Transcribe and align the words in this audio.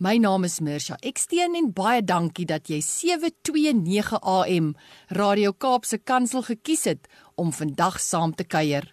My 0.00 0.16
naam 0.16 0.46
is 0.46 0.62
Mirsha 0.64 0.96
Eksteen 1.04 1.52
en 1.58 1.66
baie 1.76 2.00
dankie 2.00 2.46
dat 2.48 2.70
jy 2.72 2.78
729 2.80 4.16
AM 4.16 4.70
Radio 5.18 5.52
Kaapse 5.52 5.98
Kansel 6.00 6.40
gekies 6.46 6.86
het 6.88 7.10
om 7.36 7.50
vandag 7.52 7.98
saam 8.00 8.32
te 8.32 8.46
kuier. 8.48 8.88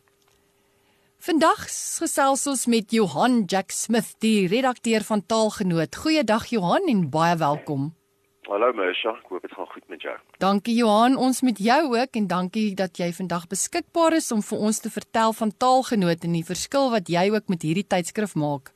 Vandag 1.23 1.63
gesels 1.69 2.43
ons 2.51 2.67
met 2.67 2.91
Johan 2.91 3.45
Jack 3.47 3.71
Smith, 3.71 4.17
die 4.19 4.49
redakteur 4.51 5.07
van 5.07 5.23
Taalgenoot. 5.23 5.95
Goeiedag 5.95 6.51
Johan 6.51 6.91
en 6.91 7.07
baie 7.09 7.39
welkom. 7.39 7.93
Hallo 8.51 8.75
Mirsha, 8.75 9.15
ek 9.15 9.31
hoop 9.31 9.47
dit 9.47 9.55
gaan 9.55 9.71
goed 9.71 9.87
met 9.87 10.03
jou. 10.03 10.19
Dankie 10.43 10.75
Johan, 10.75 11.15
ons 11.15 11.39
met 11.39 11.55
jou 11.55 11.81
ook 11.95 12.19
en 12.19 12.27
dankie 12.27 12.73
dat 12.75 12.99
jy 12.99 13.13
vandag 13.15 13.47
beskikbaar 13.47 14.19
is 14.19 14.27
om 14.35 14.43
vir 14.43 14.59
ons 14.59 14.83
te 14.83 14.91
vertel 14.91 15.31
van 15.39 15.55
Taalgenoot 15.55 16.27
en 16.27 16.35
die 16.35 16.47
verskil 16.51 16.91
wat 16.91 17.07
jy 17.07 17.29
ook 17.31 17.47
met 17.47 17.63
hierdie 17.63 17.87
tydskrif 17.87 18.35
maak. 18.35 18.73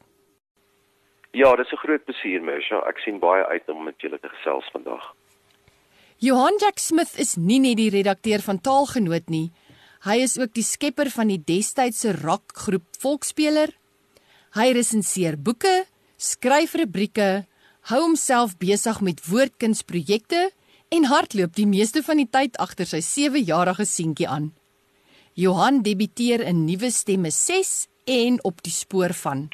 Ja, 1.31 1.55
dit 1.55 1.66
is 1.66 1.71
'n 1.71 1.84
groot 1.85 2.03
plesier, 2.03 2.41
Mersha. 2.44 2.84
Ek 2.88 2.98
sien 2.98 3.20
baie 3.20 3.45
uit 3.45 3.70
om 3.70 3.84
met 3.84 4.02
julle 4.02 4.20
te 4.20 4.30
gesels 4.30 4.70
vandag. 4.72 5.16
Johan 6.17 6.58
Jack 6.58 6.77
Smith 6.77 7.17
is 7.17 7.35
nie 7.35 7.59
net 7.59 7.77
die 7.77 7.89
redakteur 7.89 8.41
van 8.41 8.62
Taalgenoot 8.62 9.30
nie. 9.30 9.52
Hy 10.03 10.16
is 10.16 10.38
ook 10.39 10.53
die 10.53 10.63
skepper 10.63 11.09
van 11.09 11.28
die 11.28 11.44
destydse 11.45 12.11
rockgroep 12.22 12.83
Volksspeler. 13.00 13.70
Hy 14.53 14.72
resenseer 14.72 15.38
boeke, 15.38 15.86
skryf 16.17 16.73
rubrieke, 16.73 17.45
hou 17.81 18.02
homself 18.02 18.58
besig 18.58 19.02
met 19.02 19.25
woordkunsprojekte 19.25 20.52
en 20.89 21.05
hardloop 21.05 21.55
die 21.55 21.67
meeste 21.67 22.03
van 22.03 22.17
die 22.17 22.30
tyd 22.30 22.58
agter 22.58 22.86
sy 22.86 23.00
7-jarige 23.00 23.86
seentjie 23.86 24.27
aan. 24.27 24.52
Johan 25.33 25.81
debuteer 25.81 26.42
in 26.42 26.66
Nuwe 26.66 26.92
Stemme 26.92 27.31
6 27.31 27.88
en 28.05 28.44
op 28.44 28.61
die 28.61 28.72
spoor 28.72 29.14
van 29.14 29.50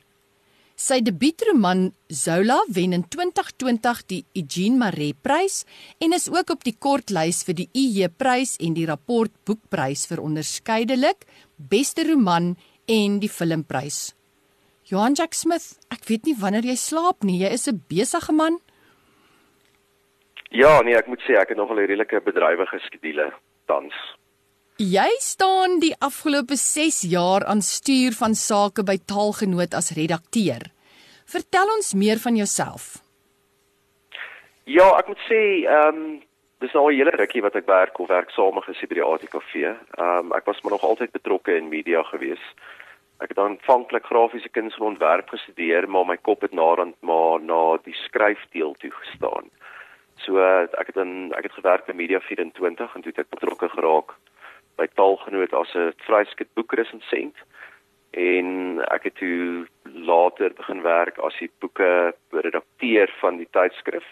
Sy 0.77 0.99
debuutroman 1.01 1.87
Zola 2.13 2.59
wen 2.69 2.91
in 2.93 3.01
2020 3.09 4.01
die 4.11 4.19
Eugene 4.37 4.77
Maree 4.77 5.15
Prys 5.17 5.63
en 5.97 6.13
is 6.13 6.27
ook 6.29 6.51
op 6.53 6.67
die 6.67 6.75
kortlys 6.77 7.39
vir 7.47 7.57
die 7.57 7.65
IJ 7.73 8.11
Prys 8.13 8.53
en 8.61 8.75
die 8.77 8.85
Rapport 8.85 9.33
Boekprys 9.49 10.05
vir 10.05 10.21
onderskeidelik 10.21 11.25
beste 11.57 12.05
roman 12.05 12.51
en 12.85 13.17
die 13.17 13.31
filmprys. 13.31 14.13
Johan 14.85 15.17
Jack 15.17 15.33
Smith, 15.33 15.79
ek 15.89 16.05
weet 16.05 16.29
nie 16.29 16.37
wanneer 16.37 16.69
jy 16.69 16.77
slaap 16.77 17.25
nie. 17.25 17.41
Jy 17.41 17.49
is 17.57 17.67
'n 17.67 17.81
besige 17.89 18.31
man. 18.31 18.61
Ja, 20.51 20.81
nee, 20.83 20.93
ek 20.93 21.07
moet 21.07 21.25
sê 21.25 21.41
ek 21.41 21.49
het 21.49 21.57
nog 21.57 21.71
'n 21.71 21.75
redelike 21.81 22.21
bedrywige 22.21 22.77
skedule 22.85 23.33
tans. 23.65 23.93
Jy 24.77 25.09
staan 25.17 25.79
die 25.81 25.95
afgelope 26.05 26.53
6 26.53 26.99
jaar 27.09 27.41
aan 27.49 27.63
stuur 27.65 28.13
van 28.13 28.35
sake 28.37 28.83
by 28.85 28.99
Taalgenoot 29.09 29.73
as 29.73 29.95
redakteur. 29.97 30.67
Vertel 31.25 31.71
ons 31.73 31.95
meer 31.97 32.21
van 32.21 32.37
jouself. 32.37 33.01
Ja, 34.69 34.85
ek 34.99 35.09
moet 35.09 35.23
sê, 35.25 35.65
ehm 35.65 35.97
um, 35.97 36.21
dis 36.61 36.75
al 36.75 36.91
'n 36.91 36.93
hele 36.93 37.09
rukkie 37.09 37.41
wat 37.41 37.55
ek 37.55 37.65
werk 37.65 37.97
of 37.99 38.07
werksame 38.13 38.61
gesie 38.61 38.87
by 38.87 38.99
die 39.01 39.07
ATKV. 39.09 39.55
Ehm 39.65 40.29
um, 40.29 40.31
ek 40.37 40.45
was 40.45 40.61
maar 40.61 40.77
nog 40.77 40.85
altyd 40.85 41.11
betrokke 41.11 41.57
in 41.57 41.73
media 41.73 42.03
gewees. 42.13 42.45
Ek 43.17 43.33
het 43.33 43.37
aanvanklik 43.39 44.05
grafiese 44.05 44.49
kuns 44.49 44.77
en 44.77 44.93
ontwerp 44.93 45.29
gestudeer, 45.29 45.89
maar 45.89 46.05
my 46.05 46.17
kop 46.17 46.41
het 46.41 46.53
naderhand 46.53 47.01
maar 47.01 47.41
na 47.41 47.77
die 47.81 47.97
skryfdeel 48.05 48.77
toe 48.77 48.91
gestaan. 48.91 49.49
So 50.21 50.37
ek 50.37 50.93
het 50.93 50.95
dan 50.95 51.33
ek 51.33 51.49
het 51.49 51.57
gewerk 51.57 51.85
by 51.85 51.93
Media 51.93 52.19
24 52.19 52.95
en 52.95 53.01
toe 53.01 53.11
het 53.11 53.25
ek 53.25 53.33
betrokke 53.33 53.69
geraak 53.69 54.13
by 54.77 54.87
Taalgenoot 54.95 55.53
as 55.53 55.73
'n 55.75 55.93
vryskut 56.07 56.53
boekresensent. 56.53 57.35
En 58.11 58.47
ek 58.91 59.03
het 59.03 59.15
toe 59.15 59.67
later 59.83 60.53
begin 60.53 60.81
werk 60.81 61.17
as 61.17 61.37
die 61.39 61.51
boeke 61.59 62.13
redakteur 62.31 63.09
van 63.19 63.37
die 63.37 63.47
tydskrif. 63.51 64.05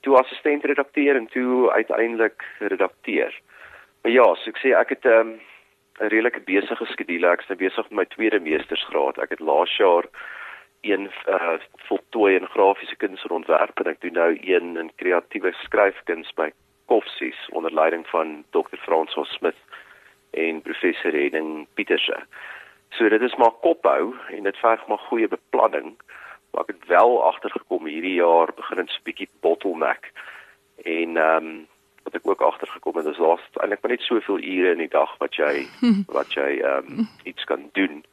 Toe 0.00 0.16
assistent 0.16 0.64
redakteur 0.64 1.16
en 1.16 1.26
toe 1.26 1.70
uiteindelik 1.70 2.44
redakteur. 2.58 3.32
Maar 4.02 4.12
ja 4.12 4.34
so 4.34 4.50
ek 4.50 4.58
sê 4.58 4.74
ek 4.74 4.88
het 4.88 5.04
'n 5.04 5.08
um, 5.08 5.40
'n 6.00 6.08
redelike 6.08 6.40
besige 6.40 6.86
skedule. 6.86 7.28
Ek 7.28 7.40
is 7.40 7.48
nou 7.48 7.58
besig 7.58 7.90
met 7.90 7.98
my 7.98 8.04
tweede 8.04 8.40
meestersgraad. 8.40 9.18
Ek 9.18 9.30
het 9.30 9.40
laas 9.40 9.76
jaar 9.76 10.04
een 10.80 11.10
uh, 11.28 11.58
voltooi 11.88 12.36
in 12.36 12.46
grafiese 12.46 12.96
kuns 12.96 13.24
en 13.24 13.30
ontwerp 13.30 13.80
en 13.80 13.90
ek 13.92 14.00
doen 14.00 14.16
nou 14.16 14.30
een 14.40 14.76
in 14.80 14.90
kreatiewe 14.96 15.52
skryfkuns 15.64 16.32
by 16.40 16.48
Koffsies 16.88 17.48
onder 17.52 17.72
leiding 17.72 18.06
van 18.08 18.44
Dr. 18.50 18.80
Francois 18.86 19.28
Smith 19.36 19.60
en 20.30 20.62
professor 20.62 21.12
Henning 21.12 21.66
Pieterse. 21.74 22.22
So 22.90 23.08
dit 23.08 23.22
is 23.22 23.36
maar 23.36 23.54
kophou 23.62 24.14
en 24.30 24.42
dit 24.42 24.56
verg 24.56 24.86
maar 24.86 24.98
goeie 24.98 25.28
beplanning. 25.28 25.94
Maar 26.50 26.62
ek 26.66 26.74
het 26.74 26.86
wel 26.86 27.22
agtergekom 27.24 27.86
hierdie 27.86 28.18
jaar 28.18 28.52
begin 28.56 28.76
dit 28.76 28.90
'n 28.90 29.02
bietjie 29.02 29.28
bottleneck. 29.40 30.12
En 30.84 31.16
ehm 31.16 31.46
um, 31.46 31.66
wat 32.02 32.14
ek 32.14 32.26
ook 32.26 32.40
agtergekom 32.40 32.96
het 32.96 33.06
is 33.06 33.18
laas 33.18 33.40
eintlik 33.54 33.82
maar 33.82 33.90
net 33.90 34.00
soveel 34.00 34.38
ure 34.38 34.70
in 34.70 34.78
die 34.78 34.88
dag 34.88 35.16
wat 35.18 35.34
jy 35.34 35.66
wat 36.18 36.32
jy 36.32 36.60
ehm 36.60 36.98
um, 36.98 37.08
iets 37.24 37.44
kan 37.44 37.68
doen. 37.72 38.04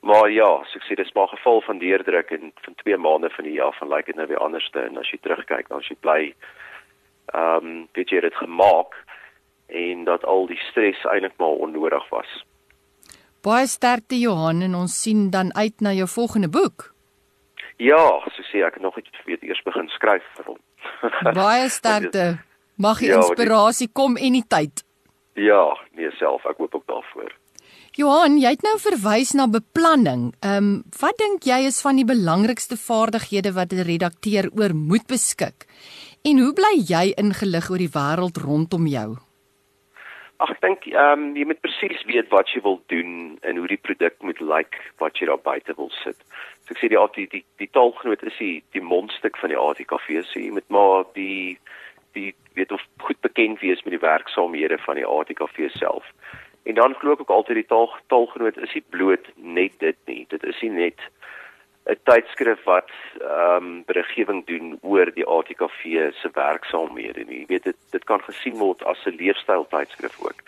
Maar 0.00 0.30
ja, 0.30 0.64
so 0.64 0.78
ek 0.78 0.84
sê 0.84 0.94
dis 0.94 1.12
maar 1.12 1.28
geval 1.28 1.60
van 1.60 1.78
deurdruk 1.78 2.30
en 2.30 2.52
van 2.54 2.74
2 2.74 2.96
maande 2.96 3.30
van 3.30 3.44
die 3.44 3.56
jaar 3.56 3.72
van 3.78 3.88
lyk 3.88 3.96
like 3.96 4.10
dit 4.10 4.16
nou 4.16 4.26
weer 4.28 4.44
anderste 4.44 4.80
en 4.80 4.98
as 4.98 5.10
jy 5.10 5.18
terugkyk 5.22 5.68
dan 5.68 5.78
as 5.78 5.88
jy 5.88 5.96
bly 6.00 6.34
ehm 7.32 7.66
um, 7.66 7.88
weet 7.92 8.10
jy 8.10 8.20
dit 8.20 8.34
gemaak 8.34 8.98
en 9.74 10.04
dat 10.04 10.24
al 10.24 10.46
die 10.46 10.60
stres 10.70 11.04
eintlik 11.10 11.36
maar 11.42 11.60
onnodig 11.66 12.08
was. 12.14 12.30
Baie 13.44 13.66
sterkte 13.68 14.16
Johan 14.16 14.62
en 14.64 14.74
ons 14.74 14.94
sien 15.02 15.28
dan 15.30 15.52
uit 15.54 15.80
na 15.84 15.92
jou 15.92 16.08
volgende 16.08 16.48
boek. 16.48 16.94
Ja, 17.76 18.22
so 18.30 18.46
sê 18.48 18.62
ek 18.64 18.78
nog 18.80 18.96
net 18.96 19.10
weet 19.26 19.42
eers 19.42 19.60
begin 19.66 19.90
skryf 19.92 20.24
vir 20.38 20.52
hom. 20.52 20.60
Baie 21.42 21.68
sterkte. 21.68 22.38
Mag 22.80 23.02
die 23.02 23.10
ja, 23.10 23.20
inspirasie 23.20 23.90
kom 23.92 24.16
en 24.16 24.38
die 24.38 24.46
tyd. 24.48 24.84
Ja, 25.38 25.74
nee 25.98 26.10
self, 26.18 26.46
ek 26.46 26.62
hoop 26.62 26.78
ook 26.78 26.86
daarvoor. 26.90 27.34
Johan, 27.94 28.40
jy 28.42 28.50
het 28.56 28.64
nou 28.66 28.74
verwys 28.82 29.34
na 29.38 29.46
beplanning. 29.50 30.32
Ehm, 30.42 30.56
um, 30.56 30.70
wat 30.98 31.18
dink 31.20 31.46
jy 31.46 31.60
is 31.68 31.78
van 31.82 32.00
die 32.00 32.06
belangrikste 32.06 32.78
vaardighede 32.78 33.52
wat 33.54 33.72
'n 33.72 33.86
redakteur 33.86 34.50
oor 34.58 34.74
moet 34.74 35.06
beskik? 35.06 35.66
En 36.24 36.38
hoe 36.38 36.52
bly 36.52 36.74
jy 36.80 37.12
ingelig 37.20 37.70
oor 37.70 37.78
die 37.78 37.94
wêreld 37.94 38.36
rondom 38.40 38.86
jou? 38.86 39.18
Ag 40.42 40.50
ek 40.50 40.60
dink 40.64 40.86
ehm 40.90 41.12
um, 41.12 41.36
jy 41.38 41.44
moet 41.46 41.60
presies 41.62 42.00
weet 42.10 42.30
wat 42.34 42.50
jy 42.50 42.62
wil 42.64 42.80
doen 42.92 43.38
en 43.46 43.60
hoe 43.60 43.68
die 43.70 43.78
produk 43.78 44.16
moet 44.26 44.40
lyk 44.40 44.50
like, 44.50 44.80
wat 44.98 45.20
jy 45.20 45.28
daar 45.30 45.42
buite 45.42 45.76
wil 45.78 45.92
sit. 46.02 46.18
So 46.66 46.74
ek 46.74 46.80
sê 46.82 46.90
die 46.90 46.98
die 47.14 47.26
die, 47.36 47.44
die 47.62 47.70
taalgenoot 47.70 48.24
is 48.26 48.38
die 48.38 48.56
die 48.74 48.82
mondstuk 48.82 49.38
van 49.38 49.54
die 49.54 49.60
ATKV 49.60 50.24
so 50.26 50.40
jy 50.40 50.50
moet 50.56 50.66
maar 50.68 51.06
die 51.14 51.58
die 52.18 52.32
weet 52.54 52.72
of 52.72 52.82
goed 53.02 53.20
bekend 53.20 53.60
wees 53.60 53.82
met 53.82 53.94
die 53.94 54.02
werksaamhede 54.02 54.78
van 54.86 54.98
die 54.98 55.06
ATKV 55.06 55.70
self. 55.78 56.10
En 56.64 56.74
dan 56.74 56.94
glo 56.98 57.12
ek 57.12 57.24
ook 57.26 57.30
altyd 57.30 57.62
die 57.62 57.70
taal 57.70 57.90
taalgenoot 58.08 58.58
is 58.58 58.74
nie 58.74 58.84
bloot 58.90 59.30
net 59.36 59.78
dit 59.78 59.98
nie. 60.10 60.24
Dit 60.30 60.44
is 60.44 60.60
nie 60.62 60.70
net 60.70 61.02
'n 61.86 61.98
tydskrif 62.08 62.64
wat 62.64 62.90
ehm 63.20 63.56
um, 63.56 63.82
beriggewing 63.86 64.46
doen 64.46 64.78
oor 64.82 65.10
die 65.12 65.26
ATKV 65.26 66.12
se 66.20 66.28
werksaamhede 66.32 67.24
nie. 67.24 67.40
Jy 67.40 67.46
weet 67.46 67.64
dit 67.64 67.76
dit 67.90 68.04
kan 68.04 68.22
gesien 68.22 68.56
word 68.58 68.84
as 68.84 69.06
'n 69.06 69.16
leefstyl 69.20 69.66
tydskrif 69.68 70.20
ook 70.20 70.40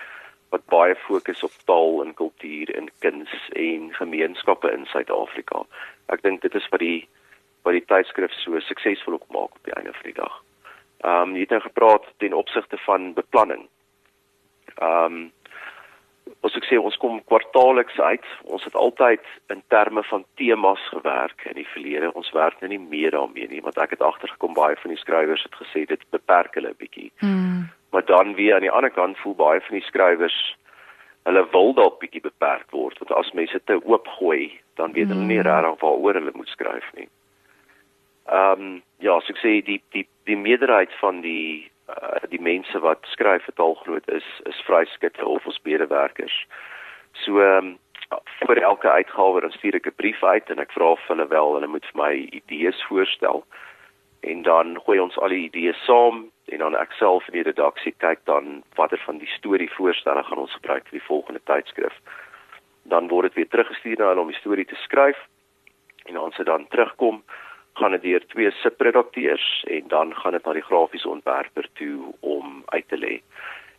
wat 0.50 0.64
baie 0.66 0.94
fokus 0.94 1.42
op 1.42 1.52
taal 1.64 2.04
en 2.04 2.14
kultuur 2.14 2.74
en 2.76 2.88
kuns 2.98 3.32
en 3.52 3.94
gemeenskappe 3.94 4.72
in 4.72 4.86
Suid-Afrika. 4.86 5.64
Ek 6.08 6.22
dink 6.22 6.42
dit 6.42 6.54
is 6.54 6.68
wat 6.70 6.80
die 6.80 7.08
wat 7.66 7.74
die 7.74 7.84
tydskrif 7.84 8.32
so 8.32 8.60
suksesvol 8.60 9.18
ook 9.18 9.28
maak 9.28 9.58
op 9.58 9.64
die 9.64 9.74
einde 9.74 9.92
van 9.92 10.10
die 10.10 10.20
dag. 10.22 10.42
Ehm 11.04 11.22
um, 11.22 11.34
jy 11.34 11.40
het 11.40 11.50
nou 11.50 11.60
gepraat 11.60 12.04
ten 12.16 12.32
opsigte 12.32 12.78
van 12.78 13.12
beplanning. 13.14 13.68
Ehm 14.76 15.04
um, 15.04 15.32
Ons 16.46 16.54
ek 16.54 16.66
sê 16.68 16.76
ons 16.78 16.96
kom 17.02 17.16
kwartaalliks 17.26 17.96
uit. 17.98 18.26
Ons 18.46 18.64
het 18.68 18.76
altyd 18.78 19.24
in 19.50 19.62
terme 19.72 20.04
van 20.06 20.22
temas 20.38 20.82
gewerk 20.92 21.42
in 21.50 21.56
die 21.58 21.66
verlede. 21.72 22.12
Ons 22.14 22.30
werk 22.36 22.60
nou 22.60 22.70
nie 22.70 22.82
meer 22.82 23.16
daarmee 23.16 23.48
nie, 23.50 23.62
want 23.64 23.80
ek 23.82 23.96
het 23.96 24.04
agtergekom 24.04 24.54
baie 24.54 24.78
van 24.78 24.94
die 24.94 25.00
skrywers 25.00 25.42
het 25.48 25.58
gesê 25.58 25.82
dit 25.90 26.04
beperk 26.14 26.54
hulle 26.54 26.70
'n 26.70 26.78
bietjie. 26.78 27.10
Mm. 27.20 27.66
Maar 27.90 28.04
dan 28.04 28.34
weer 28.38 28.54
aan 28.54 28.66
die 28.68 28.76
ander 28.78 28.94
kant 28.94 29.18
voel 29.18 29.34
baie 29.34 29.60
van 29.60 29.74
die 29.78 29.86
skrywers 29.88 30.38
hulle 31.26 31.42
wil 31.50 31.74
dalk 31.74 31.98
bietjie 31.98 32.22
beperk 32.22 32.70
word, 32.70 32.98
want 33.02 33.12
as 33.18 33.32
mense 33.34 33.60
te 33.64 33.80
oop 33.82 34.06
gooi, 34.18 34.52
dan 34.78 34.92
weet 34.92 35.10
hulle 35.10 35.26
mm. 35.26 35.32
nie 35.32 35.42
regtig 35.42 35.80
waaroor 35.82 36.14
hulle 36.20 36.34
moet 36.34 36.52
skryf 36.54 36.90
nie. 36.94 37.08
Ehm 38.30 38.60
um, 38.60 38.82
ja, 39.02 39.18
so 39.20 39.34
ek 39.34 39.42
sê 39.42 39.58
die 39.66 39.80
die 39.94 40.06
die 40.26 40.38
meerderheid 40.38 40.92
van 41.00 41.20
die 41.26 41.70
uh, 41.88 42.28
die 42.30 42.42
mense 42.42 42.78
wat 42.84 43.06
skryf 43.12 43.44
vir 43.44 43.54
taalgenoot 43.54 44.08
is 44.08 44.28
is 44.44 44.62
vryskitte 44.68 45.26
of 45.26 45.46
ons 45.46 45.60
bedewerkers. 45.62 46.36
So 47.24 47.40
um, 47.40 47.78
vir 48.46 48.62
elke 48.62 48.90
uitgawe 48.90 49.40
dan 49.40 49.52
stuur 49.52 49.74
ek 49.74 49.86
'n 49.86 49.96
brief 49.96 50.24
uit 50.24 50.50
en 50.50 50.58
ek 50.58 50.72
vra 50.72 50.92
of 50.92 51.06
hulle 51.08 51.28
wel 51.28 51.54
hulle 51.54 51.66
moet 51.66 51.86
vir 51.92 52.02
my 52.02 52.12
idees 52.40 52.82
voorstel. 52.88 53.44
En 54.20 54.42
dan 54.42 54.78
gooi 54.84 54.98
ons 55.00 55.18
al 55.18 55.28
die 55.28 55.44
idees 55.48 55.84
saam 55.84 56.30
en 56.44 56.58
dan 56.58 56.76
ek 56.76 56.92
self 56.92 57.26
in 57.28 57.34
die 57.38 57.48
redaksie 57.50 57.94
kyk 57.98 58.20
dan 58.24 58.62
watter 58.74 58.98
van 59.06 59.18
die 59.18 59.32
storie 59.38 59.70
voorstelle 59.70 60.22
gaan 60.22 60.38
ons 60.38 60.54
gebruik 60.54 60.84
vir 60.88 60.98
die 60.98 61.08
volgende 61.08 61.40
tydskrif. 61.44 61.94
Dan 62.84 63.08
word 63.08 63.28
dit 63.28 63.34
weer 63.34 63.48
teruggestuur 63.48 63.98
na 63.98 64.08
hulle 64.08 64.20
om 64.20 64.30
die 64.30 64.42
storie 64.42 64.64
te 64.64 64.78
skryf. 64.86 65.18
En 66.06 66.16
as 66.16 66.36
dit 66.36 66.46
dan 66.46 66.68
terugkom, 66.68 67.22
gaan 67.76 67.90
dit 67.90 68.02
deur 68.02 68.26
twee 68.26 68.50
subredakteurs 68.50 69.64
en 69.68 69.88
dan 69.88 70.14
gaan 70.16 70.32
dit 70.32 70.44
na 70.44 70.52
die 70.56 70.64
grafiese 70.64 71.08
ontwerper 71.08 71.68
toe 71.72 72.12
om 72.20 72.62
uit 72.66 72.88
te 72.88 72.98
lê. 72.98 73.20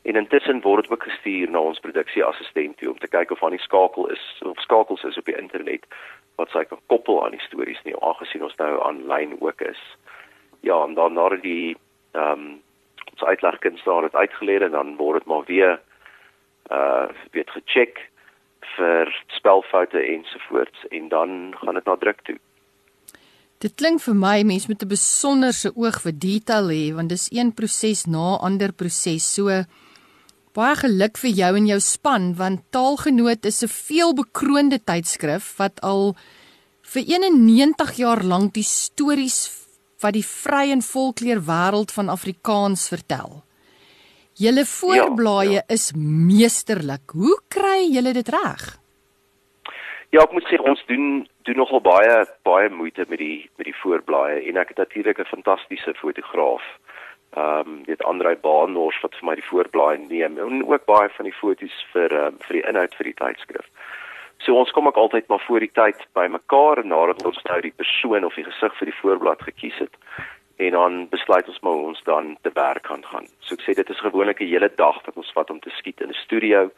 En 0.08 0.16
intussen 0.16 0.62
word 0.62 0.84
dit 0.84 0.92
ook 0.92 1.04
gestuur 1.04 1.50
na 1.50 1.60
ons 1.60 1.80
produksieassistent 1.80 2.78
toe 2.78 2.92
om 2.92 3.00
te 3.00 3.10
kyk 3.10 3.32
of 3.32 3.44
aan 3.44 3.58
die 3.58 3.64
skakel 3.66 4.08
is 4.14 4.26
of 4.46 4.62
skakels 4.62 5.04
is 5.04 5.18
op 5.18 5.26
die 5.26 5.38
internet 5.38 5.90
wat 6.38 6.54
sy 6.54 6.64
kan 6.70 6.80
koppel 6.94 7.24
aan 7.26 7.34
die 7.34 7.44
stories 7.48 7.82
nie 7.84 7.98
aangesien 8.06 8.46
ons 8.46 8.56
nou 8.62 8.72
aanlyn 8.86 9.34
ook 9.42 9.62
is. 9.66 9.82
Ja, 10.62 10.78
en 10.84 10.94
dan 10.94 11.18
nadat 11.18 11.42
die 11.42 11.76
ehm 12.14 12.32
um, 12.32 12.48
ons 13.18 13.24
uitlegkunstenaar 13.24 14.04
het 14.04 14.16
uitgeleer 14.16 14.62
en 14.62 14.72
dan 14.72 14.96
word 14.98 15.24
dit 15.24 15.28
maar 15.32 15.46
weer 15.50 15.80
uh 16.72 17.08
weet 17.32 17.50
gecheck 17.50 18.02
vir 18.76 19.10
spelfoute 19.28 20.00
ensovoorts 20.00 20.88
en 20.88 21.10
dan 21.10 21.56
gaan 21.58 21.74
dit 21.74 21.86
na 21.86 21.96
druk 21.96 22.22
toe. 22.22 22.38
Dit 23.60 23.76
klink 23.76 24.02
vir 24.02 24.14
my 24.14 24.44
mens 24.44 24.68
met 24.68 24.84
'n 24.84 24.88
besonderse 24.88 25.72
oog 25.76 26.02
vir 26.02 26.12
detail 26.12 26.68
hê 26.70 26.94
want 26.94 27.10
dis 27.10 27.28
een 27.32 27.54
proses 27.54 28.06
na 28.06 28.38
ander 28.38 28.72
proses. 28.72 29.34
So 29.34 29.66
Baie 30.58 30.74
geluk 30.74 31.20
vir 31.22 31.36
jou 31.38 31.50
en 31.60 31.66
jou 31.70 31.78
span 31.86 32.32
want 32.34 32.64
Taalgenoot 32.74 33.46
is 33.46 33.62
'n 33.64 33.70
veelbekroonde 33.70 34.80
tydskrif 34.90 35.54
wat 35.58 35.80
al 35.82 36.16
vir 36.82 37.04
91 37.06 37.92
jaar 37.98 38.24
lank 38.24 38.54
die 38.54 38.66
stories 38.66 39.52
wat 40.02 40.14
die 40.14 40.26
vry 40.26 40.72
en 40.72 40.82
volkleur 40.82 41.42
wêreld 41.46 41.92
van 41.92 42.10
Afrikaans 42.10 42.88
vertel. 42.88 43.44
Julle 44.34 44.66
voorblaaie 44.66 45.52
ja, 45.52 45.64
ja. 45.68 45.74
is 45.74 45.92
meesterlik. 45.96 47.12
Hoe 47.12 47.38
kry 47.48 47.90
julle 47.94 48.14
dit 48.14 48.30
reg? 48.30 48.80
Ja, 50.18 50.24
ek 50.26 50.32
moet 50.34 50.48
sê 50.50 50.58
ons 50.66 50.80
doen 50.90 51.28
doen 51.46 51.60
nogal 51.62 51.82
baie 51.86 52.14
baie 52.48 52.70
moeite 52.74 53.04
met 53.10 53.20
die 53.22 53.44
met 53.60 53.68
die 53.68 53.76
voorblaaie 53.84 54.40
en 54.50 54.58
ek 54.58 54.72
het 54.72 54.80
natuurlik 54.82 55.20
'n 55.22 55.30
fantastiese 55.30 55.94
fotograaf 56.00 56.64
ehm 57.42 57.70
um, 57.70 57.76
weet 57.86 58.02
Andrei 58.12 58.34
Baanors 58.46 58.98
wat 59.04 59.14
vir 59.20 59.28
my 59.30 59.36
die 59.38 59.46
voorblaai 59.50 59.98
neem 60.08 60.40
en 60.40 60.66
ook 60.66 60.86
baie 60.86 61.10
van 61.18 61.30
die 61.30 61.38
foto's 61.42 61.78
vir 61.94 62.10
um, 62.24 62.40
vir 62.48 62.58
die 62.58 62.66
inhoud 62.72 62.96
vir 62.98 63.10
die 63.10 63.20
tydskrif. 63.22 63.68
So 64.38 64.58
ons 64.58 64.72
kom 64.72 64.88
ook 64.88 64.98
altyd 64.98 65.28
maar 65.28 65.44
voor 65.46 65.60
die 65.60 65.76
tyd 65.82 66.02
by 66.14 66.26
mekaar 66.28 66.82
en 66.82 66.88
nadat 66.88 67.26
ons 67.26 67.44
nou 67.44 67.62
die 67.62 67.78
persoon 67.84 68.26
of 68.26 68.36
die 68.36 68.50
gesig 68.50 68.74
vir 68.80 68.90
die 68.90 69.00
voorblad 69.02 69.42
gekies 69.42 69.78
het 69.78 69.96
en 70.58 70.72
dan 70.72 71.10
besluit 71.10 71.48
ons 71.48 71.62
maar 71.62 71.84
ons 71.94 72.02
dan 72.04 72.38
te 72.42 72.52
werk 72.54 72.88
gaan 72.88 73.06
gaan. 73.06 73.30
So 73.40 73.54
ek 73.54 73.62
sê 73.62 73.78
dit 73.78 73.90
is 73.90 74.06
gewoonlik 74.08 74.42
'n 74.42 74.54
hele 74.54 74.72
dag 74.76 74.98
wat 75.06 75.18
ons 75.18 75.34
vat 75.38 75.50
om 75.50 75.60
te 75.60 75.70
skiet 75.78 76.02
in 76.02 76.10
'n 76.10 76.24
studio 76.26 76.72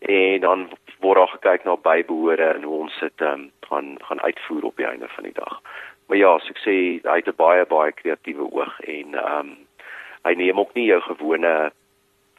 en 0.00 0.40
dan 0.40 0.68
word 1.00 1.16
daar 1.16 1.28
gekyk 1.28 1.64
na 1.64 1.76
bybehore 1.76 2.54
en 2.54 2.62
hoe 2.62 2.78
ons 2.80 2.98
dit 3.00 3.20
um, 3.20 3.50
gaan 3.68 3.96
gaan 4.00 4.20
uitvoer 4.20 4.64
op 4.64 4.76
die 4.76 4.86
einde 4.86 5.08
van 5.08 5.24
die 5.24 5.36
dag. 5.36 5.60
Maar 6.06 6.18
ja, 6.18 6.38
so 6.38 6.54
ek 6.54 6.62
sê 6.64 6.76
hy 7.04 7.18
het 7.20 7.28
'n 7.28 7.36
baie 7.36 7.66
baie 7.66 7.92
kreatiewe 7.92 8.46
oog 8.52 8.80
en 8.80 9.14
ehm 9.14 9.38
um, 9.38 9.50
hy 10.24 10.34
neem 10.34 10.58
ook 10.60 10.74
nie 10.74 10.86
jou 10.86 11.00
gewone 11.00 11.72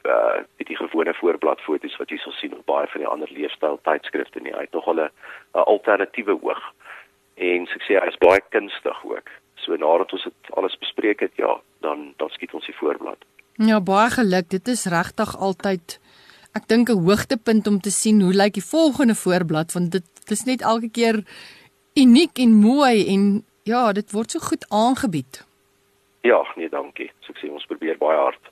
uh 0.05 0.37
die 0.57 0.77
gewone 0.77 1.13
voorbladfoto's 1.13 1.97
wat 1.97 2.09
jy 2.09 2.17
sal 2.17 2.33
sien 2.33 2.53
op 2.53 2.65
baie 2.65 2.87
van 2.87 3.01
die 3.01 3.09
ander 3.09 3.29
leefstyl 3.31 3.79
tydskrifte 3.83 4.39
nie. 4.39 4.53
Hy 4.53 4.65
het 4.65 4.73
nog 4.73 4.87
'n 4.87 4.99
'n 4.99 5.09
alternatiewe 5.53 6.37
oog. 6.41 6.63
En 7.35 7.65
so 7.67 7.73
ek 7.75 7.85
sê 7.87 7.93
hy 8.01 8.07
is 8.07 8.17
baie 8.17 8.41
kunstig 8.49 9.05
ook. 9.05 9.29
So 9.55 9.75
nadat 9.75 10.13
ons 10.13 10.23
dit 10.23 10.55
alles 10.57 10.77
bespreek 10.77 11.19
het, 11.19 11.31
ja, 11.35 11.59
dan 11.79 12.13
dan 12.17 12.29
skiet 12.29 12.53
ons 12.53 12.65
die 12.65 12.75
voorblad. 12.75 13.17
Ja, 13.55 13.81
baie 13.81 14.09
geluk. 14.09 14.49
Dit 14.49 14.67
is 14.67 14.85
regtig 14.85 15.37
altyd 15.37 15.99
ek 16.53 16.67
dink 16.67 16.89
'n 16.89 17.03
hoogtepunt 17.05 17.67
om 17.67 17.79
te 17.79 17.91
sien 17.91 18.21
hoe 18.21 18.33
lyk 18.33 18.53
die 18.53 18.69
volgende 18.71 19.15
voorblad 19.15 19.71
want 19.71 19.91
dit 19.91 20.31
is 20.31 20.43
net 20.43 20.61
elke 20.61 20.89
keer 20.89 21.23
uniek 21.95 22.39
en 22.39 22.51
mooi 22.53 23.07
en 23.07 23.45
ja, 23.63 23.91
dit 23.93 24.11
word 24.11 24.31
so 24.31 24.39
goed 24.39 24.65
aangebied. 24.69 25.43
Ja, 26.21 26.41
nee, 26.55 26.69
dankie. 26.69 27.11
So 27.21 27.33
ek 27.33 27.41
sê 27.41 27.51
ons 27.51 27.65
probeer 27.65 27.97
baie 27.97 28.17
hard. 28.17 28.51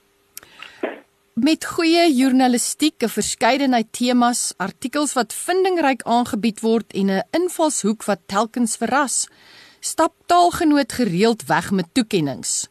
Met 1.40 1.66
goeie 1.66 2.10
journalistiek, 2.12 3.04
'n 3.04 3.07
verskeidenheid 3.07 3.92
temas, 3.92 4.54
artikels 4.57 5.13
wat 5.13 5.34
vindingryk 5.34 6.01
aangebied 6.04 6.60
word 6.62 6.92
en 6.94 7.10
'n 7.10 7.24
invalshoek 7.31 8.04
wat 8.04 8.19
telkens 8.28 8.75
verras, 8.78 9.28
stap 9.80 10.13
taalgenoot 10.25 10.92
gereeld 10.92 11.46
weg 11.48 11.72
met 11.72 11.94
toekennings. 11.94 12.69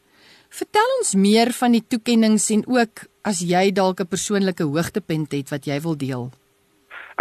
Vertel 0.58 0.90
ons 0.98 1.12
meer 1.14 1.52
van 1.54 1.74
die 1.76 1.84
toekennings 1.86 2.48
en 2.50 2.64
ook 2.66 3.04
as 3.30 3.38
jy 3.46 3.70
dalk 3.70 4.00
'n 4.00 4.10
persoonlike 4.14 4.64
hoogtepunt 4.66 5.30
het 5.32 5.50
wat 5.54 5.66
jy 5.70 5.78
wil 5.86 5.96
deel. 5.96 6.24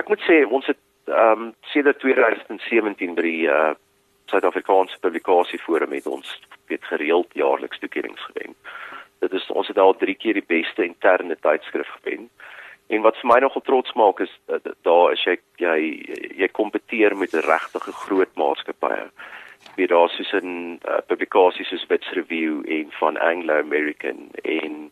Ek 0.02 0.10
moet 0.10 0.22
sê 0.30 0.38
ons 0.50 0.66
het 0.66 0.82
ehm 1.06 1.42
um, 1.42 1.54
sedert 1.74 2.00
2017 2.00 3.14
by 3.16 3.22
die 3.22 3.46
uh, 3.46 3.76
Suid-Afrikaanse 4.32 4.98
Publikasieforum 5.00 5.92
het 5.92 6.08
ons 6.08 6.28
weet 6.68 6.84
gereeld 6.84 7.30
jaarliks 7.34 7.80
toekennings 7.80 8.26
gewen. 8.32 8.56
Dit 9.20 9.34
is 9.34 9.46
ons 9.52 9.68
het 9.68 9.78
al 9.78 9.96
3 9.96 10.16
keer 10.16 10.34
die 10.34 10.50
beste 10.56 10.84
interne 10.84 11.38
tydskrif 11.42 11.90
gewen. 12.02 12.30
En 12.88 13.02
wat 13.02 13.18
vir 13.22 13.30
my 13.34 13.40
nogal 13.40 13.62
trots 13.62 13.94
maak 13.94 14.20
is 14.20 14.34
uh, 14.50 14.58
daar 14.82 15.14
is 15.14 15.24
jy 15.24 15.38
jy 15.58 15.78
jy 16.42 16.48
kompeteer 16.48 17.16
met 17.18 17.34
regtig 17.34 17.86
groot 18.06 18.34
maatskappye. 18.36 19.12
Wie 19.78 19.88
daar 19.88 20.10
soos 20.10 20.32
'n 20.34 20.80
uh, 20.90 20.98
publikasie 21.08 21.66
soos 21.66 21.86
Wits 21.88 22.10
Review 22.12 22.66
en 22.66 22.88
van 23.00 23.18
Anglo 23.18 23.54
American 23.60 24.30
en 24.42 24.92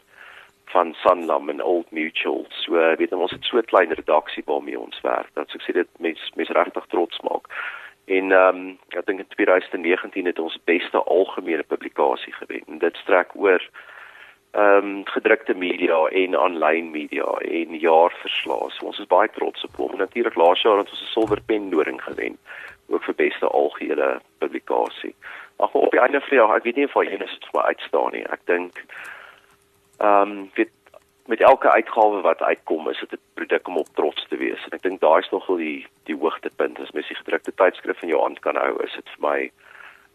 van 0.65 0.93
Sanlam 0.93 1.49
en 1.49 1.63
Old 1.63 1.91
Mutual. 1.91 2.45
So 2.49 2.75
uh, 2.75 2.95
weet 2.97 3.13
ons 3.13 3.31
het 3.31 3.43
so 3.43 3.57
'n 3.57 3.71
klein 3.71 3.91
redaksie 3.93 4.43
waarmee 4.45 4.79
ons 4.79 5.01
werk. 5.01 5.29
Dat 5.33 5.49
so 5.49 5.57
ek 5.57 5.65
sê 5.65 5.73
dit 5.73 5.91
mens 5.97 6.31
mens 6.35 6.49
regtig 6.49 6.85
trots 6.87 7.19
maak. 7.21 7.45
En 8.05 8.31
ehm 8.31 8.55
um, 8.55 8.77
ek 8.89 9.05
dink 9.05 9.19
in 9.19 9.27
2019 9.27 10.25
het 10.25 10.39
ons 10.39 10.59
beste 10.63 10.97
algemene 11.03 11.63
publikasie 11.63 12.33
gewen. 12.33 12.63
En 12.67 12.77
dit 12.77 12.95
strek 12.95 13.29
oor 13.33 13.61
ehm 14.51 14.85
um, 14.85 15.05
gedrukte 15.05 15.53
media 15.53 15.99
en 16.21 16.37
aanlyn 16.37 16.91
media 16.91 17.29
en 17.61 17.79
jaarverslae. 17.79 18.69
So 18.69 18.85
ons 18.85 18.99
is 18.99 19.13
baie 19.15 19.29
trots 19.33 19.63
op 19.63 19.75
hom. 19.75 19.97
Natuurlik 19.97 20.35
laas 20.35 20.61
jaar 20.61 20.77
het 20.77 20.89
ons 20.89 21.01
'n 21.01 21.13
silwer 21.15 21.41
pen 21.45 21.69
doring 21.69 22.01
gewen 22.03 22.37
ook 22.87 23.03
vir 23.03 23.15
beste 23.15 23.47
algehele 23.47 24.19
publikasie. 24.37 25.15
Ag 25.57 25.73
op 25.73 25.91
die 25.91 25.99
einde 25.99 26.19
van 26.19 26.29
die 26.29 26.39
jaar, 26.39 26.55
ek 26.55 26.63
weet 26.63 26.75
nie 26.75 26.85
of 26.85 26.93
hy 26.93 27.05
enige 27.07 27.35
iets 27.35 27.51
vir 27.51 27.69
uitstaan 27.71 28.11
nie. 28.11 28.25
Ek 28.29 28.41
dink 28.45 28.83
ehm 29.97 30.35
um, 30.35 30.49
met 31.25 31.41
elke 31.41 31.71
uitgawe 31.71 32.21
wat 32.21 32.41
uitkom 32.41 32.89
is 32.89 32.99
dit 32.99 33.11
'n 33.11 33.19
produk 33.33 33.67
om 33.67 33.77
op 33.77 33.87
trots 33.93 34.25
te 34.27 34.37
wees 34.37 34.63
en 34.65 34.71
ek 34.71 34.81
dink 34.81 34.99
daai 35.01 35.19
is 35.19 35.29
nogal 35.29 35.55
die 35.55 35.87
die 36.03 36.15
hoogtepunt 36.15 36.79
as 36.79 36.91
mens 36.91 37.07
die 37.07 37.15
gedrukte 37.15 37.53
tydskrif 37.53 38.01
in 38.01 38.09
jou 38.09 38.21
hand 38.21 38.39
kan 38.39 38.55
hou 38.55 38.83
is 38.83 38.93
dit 38.93 39.09
vir 39.09 39.29
my 39.29 39.51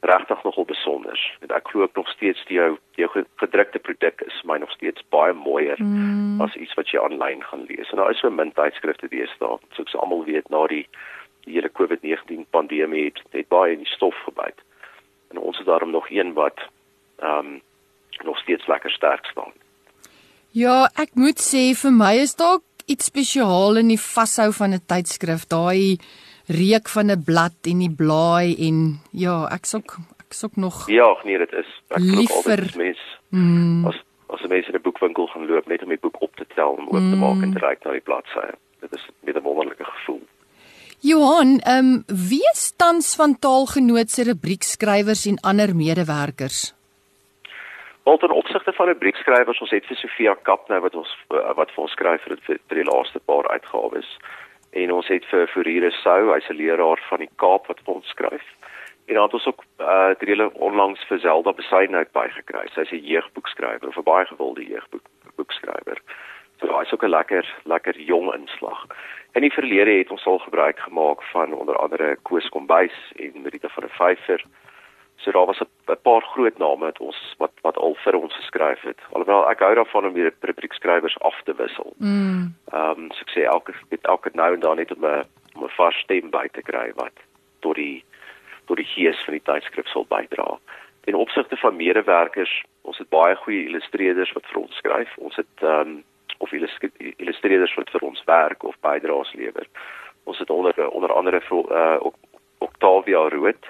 regtig 0.00 0.42
nogal 0.42 0.64
besonder 0.64 1.18
en 1.40 1.50
ek 1.56 1.68
glo 1.68 1.82
ook 1.82 1.96
nog 1.96 2.08
steeds 2.08 2.44
die 2.44 2.56
jou 2.56 2.78
jou 2.94 3.08
gedrukte 3.36 3.78
produk 3.78 4.20
is 4.20 4.42
my 4.44 4.58
nog 4.58 4.70
steeds 4.70 5.02
baie 5.08 5.32
mooier 5.32 5.82
mm. 5.82 6.40
as 6.40 6.54
iets 6.54 6.74
wat 6.74 6.88
jy 6.88 7.02
aanlyn 7.02 7.42
gaan 7.42 7.64
lees 7.64 7.90
en 7.90 7.96
daar 7.96 8.10
is 8.10 8.18
so 8.18 8.30
min 8.30 8.52
tydskrifte 8.52 9.08
deesdae 9.08 9.58
soos 9.70 9.96
almal 9.96 10.24
weet 10.24 10.48
na 10.48 10.66
die 10.66 10.86
die 11.50 11.58
hele 11.58 11.72
COVID-19 11.74 12.46
pandemie 12.54 13.08
het, 13.10 13.22
het 13.34 13.48
baie 13.48 13.74
in 13.74 13.84
die 13.84 13.94
stof 13.96 14.16
gebyt 14.28 14.62
en 15.30 15.42
ons 15.42 15.58
is 15.58 15.66
daarom 15.66 15.90
nog 15.90 16.10
een 16.10 16.32
wat 16.38 16.62
ehm 17.18 17.46
um, 17.46 17.58
nog 18.24 18.38
steeds 18.38 18.66
lekker 18.68 18.90
sterk 18.90 19.26
staan 19.26 19.52
Ja, 20.50 20.88
ek 20.98 21.14
moet 21.14 21.38
sê 21.38 21.70
vir 21.78 21.92
my 21.94 22.16
is 22.24 22.34
dalk 22.34 22.64
iets 22.90 23.06
spesiaal 23.06 23.78
in 23.78 23.92
die 23.92 24.00
vashou 24.02 24.50
van 24.52 24.74
'n 24.74 24.82
tydskrif, 24.90 25.46
daai 25.46 25.98
reuk 26.50 26.88
van 26.88 27.10
'n 27.10 27.22
blad 27.22 27.54
en 27.70 27.78
die 27.78 27.94
blaai 28.02 28.56
en 28.66 28.98
ja, 29.12 29.46
ek 29.54 29.64
sok 29.64 29.98
ek 30.18 30.32
sok 30.34 30.56
nog 30.56 30.88
Ja, 30.88 31.16
nee, 31.24 31.38
dit 31.38 31.52
is 31.52 31.70
ek 31.88 32.02
altyd 32.26 32.76
mes. 32.76 32.98
Mm. 33.30 33.86
As 33.86 33.96
as 34.26 34.46
mense 34.48 34.68
in 34.68 34.74
'n 34.74 34.82
boekwinkel 34.82 35.26
gaan 35.26 35.46
loop 35.46 35.66
net 35.68 35.82
om 35.82 35.88
die 35.88 36.02
boek 36.02 36.20
op 36.20 36.34
te 36.36 36.46
tel 36.54 36.76
en 36.78 36.86
oop 36.90 37.06
te 37.12 37.16
maak 37.16 37.38
mm. 37.38 37.42
en 37.42 37.52
te 37.52 37.58
kyk 37.58 37.84
na 37.84 37.92
die 37.92 38.06
bladsye. 38.08 38.54
Dit 38.80 38.92
is 38.92 39.06
met 39.20 39.36
'n 39.36 39.42
wonderlike 39.42 39.84
gevoel. 39.84 40.19
Johan, 41.02 41.58
ehm 41.64 41.78
um, 41.78 42.02
wie 42.06 42.44
is 42.52 42.74
tans 42.76 43.14
van 43.16 43.38
taalgenoot 43.38 44.10
se 44.10 44.22
rubriekskrywers 44.22 45.26
en 45.26 45.38
ander 45.40 45.76
medewerkers? 45.76 46.74
Wel 48.04 48.16
ten 48.16 48.30
opsigte 48.30 48.72
van 48.72 48.86
rubriekskrywers, 48.86 49.60
ons 49.60 49.70
het 49.70 49.86
vir 49.86 49.96
Sofia 49.96 50.34
Kap 50.42 50.68
nou 50.68 50.80
wat 50.84 50.94
ons 50.94 51.14
eh, 51.30 51.54
wat 51.56 51.72
vir 51.72 51.82
ons 51.86 51.94
skryf 51.96 52.26
vir, 52.28 52.36
vir, 52.44 52.60
die 52.68 52.84
laaste 52.84 53.20
paar 53.24 53.48
uitgawes. 53.48 54.10
En 54.76 54.92
ons 54.92 55.08
het 55.08 55.24
vir 55.30 55.48
Furire 55.54 55.90
Sou, 56.02 56.34
hy's 56.34 56.50
'n 56.52 56.60
leraar 56.60 57.00
van 57.08 57.24
die 57.24 57.32
Kaap 57.36 57.72
wat 57.72 57.80
vir 57.84 57.94
ons 57.94 58.12
skryf. 58.12 58.44
En 59.08 59.14
dan 59.14 59.24
het 59.24 59.38
ons 59.40 59.46
ook 59.46 59.64
uh 59.80 60.12
reële 60.20 60.52
onlangs 60.52 61.00
vir 61.08 61.18
Zelda 61.18 61.52
Besaidnout 61.52 62.12
bygekry. 62.12 62.68
Sy's 62.74 62.92
'n 62.92 63.08
jeugboekskrywer 63.08 63.96
'n 63.96 64.04
baie 64.04 64.26
gewilde 64.26 64.68
jeugboek 64.68 65.06
boekskrywer. 65.36 65.98
So 66.60 66.66
daai 66.66 66.84
is 66.84 66.92
ook 66.92 67.04
'n 67.04 67.16
lekker 67.16 67.54
lekker 67.64 68.00
jong 68.00 68.34
inslag. 68.34 68.86
In 69.32 69.40
die 69.40 69.52
verlede 69.52 69.90
het 69.90 70.10
ons 70.10 70.26
al 70.26 70.38
gebruik 70.38 70.78
gemaak 70.78 71.22
van 71.22 71.52
onder 71.52 71.76
andere 71.76 72.16
Koos 72.22 72.48
Kombuis 72.48 73.12
en 73.16 73.48
Rita 73.48 73.68
van 73.68 73.82
der 73.82 73.96
Vyver. 73.96 74.44
So 75.16 75.30
daar 75.30 75.46
was 75.46 75.60
'n 75.60 75.96
paar 76.02 76.22
groot 76.22 76.58
name 76.58 76.84
wat 76.84 76.98
ons 76.98 77.34
wat 77.38 77.52
wat 77.60 77.76
al 77.76 77.94
vir 77.94 78.14
ons 78.14 78.34
geskryf 78.34 78.80
het. 78.80 79.00
Alhoewel 79.12 79.50
ek 79.50 79.58
hou 79.58 79.74
daarvan 79.74 80.06
om 80.06 80.12
weer 80.12 80.34
rubriekskrywers 80.40 81.18
af 81.18 81.40
te 81.44 81.54
wissel. 81.54 81.92
Mm. 81.96 82.54
Ehm 82.72 82.90
um, 82.90 83.10
so 83.12 83.20
ek 83.20 83.30
sê 83.30 83.42
elke 83.44 83.72
elke 84.02 84.30
nou 84.32 84.54
en 84.54 84.60
dan 84.60 84.76
net 84.76 84.96
om 84.96 85.04
'n 85.04 85.24
om 85.54 85.64
'n 85.64 85.76
vars 85.76 85.98
stem 85.98 86.30
by 86.30 86.48
te 86.52 86.62
kry 86.62 86.92
wat 86.94 87.16
tot 87.60 87.74
die 87.74 88.04
tot 88.66 88.76
die 88.76 88.92
gees 88.94 89.24
van 89.24 89.34
die 89.34 89.42
tydskrif 89.52 89.86
sal 89.86 90.06
bydra. 90.08 90.58
In 91.04 91.14
opsigte 91.14 91.56
van 91.56 91.76
medewerkers, 91.76 92.62
ons 92.82 92.98
het 92.98 93.08
baie 93.08 93.36
goeie 93.36 93.64
illustreerders 93.64 94.32
wat 94.32 94.46
vir 94.46 94.60
ons 94.60 94.76
skryf. 94.76 95.18
Ons 95.18 95.36
het 95.36 95.62
ehm 95.62 95.80
um, 95.80 96.04
of 96.40 96.52
illustreerders 96.52 97.74
wat 97.76 97.90
vir 97.92 98.06
ons 98.08 98.22
werk 98.28 98.64
of 98.64 98.78
bydraes 98.84 99.32
lewer. 99.36 99.66
Ons 100.24 100.38
het 100.38 100.50
onder 100.50 100.88
onder 100.88 101.12
andere 101.12 101.40
vir 101.40 101.72
uh, 101.72 102.10
Octavia 102.58 103.28
Rood. 103.28 103.68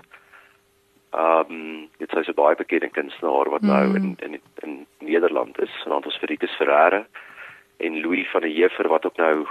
Ehm 1.11 1.51
um, 1.51 1.89
dit 1.99 2.13
is 2.17 2.29
'n 2.29 2.39
baie 2.43 2.57
bekende 2.57 2.91
kunstenaar 2.91 3.51
wat 3.51 3.63
nou 3.63 3.87
mm. 3.89 3.97
in 3.97 4.17
in 4.19 4.41
in 4.63 4.87
Nederland 4.99 5.61
is. 5.61 5.75
Dan 5.85 6.05
ons 6.05 6.19
vir 6.19 6.29
Rikus 6.29 6.57
Ferreira 6.57 7.07
en 7.77 8.01
Louis 8.01 8.31
van 8.31 8.41
der 8.41 8.51
Heever 8.51 8.89
wat 8.89 9.07
ook 9.07 9.17
nou 9.17 9.47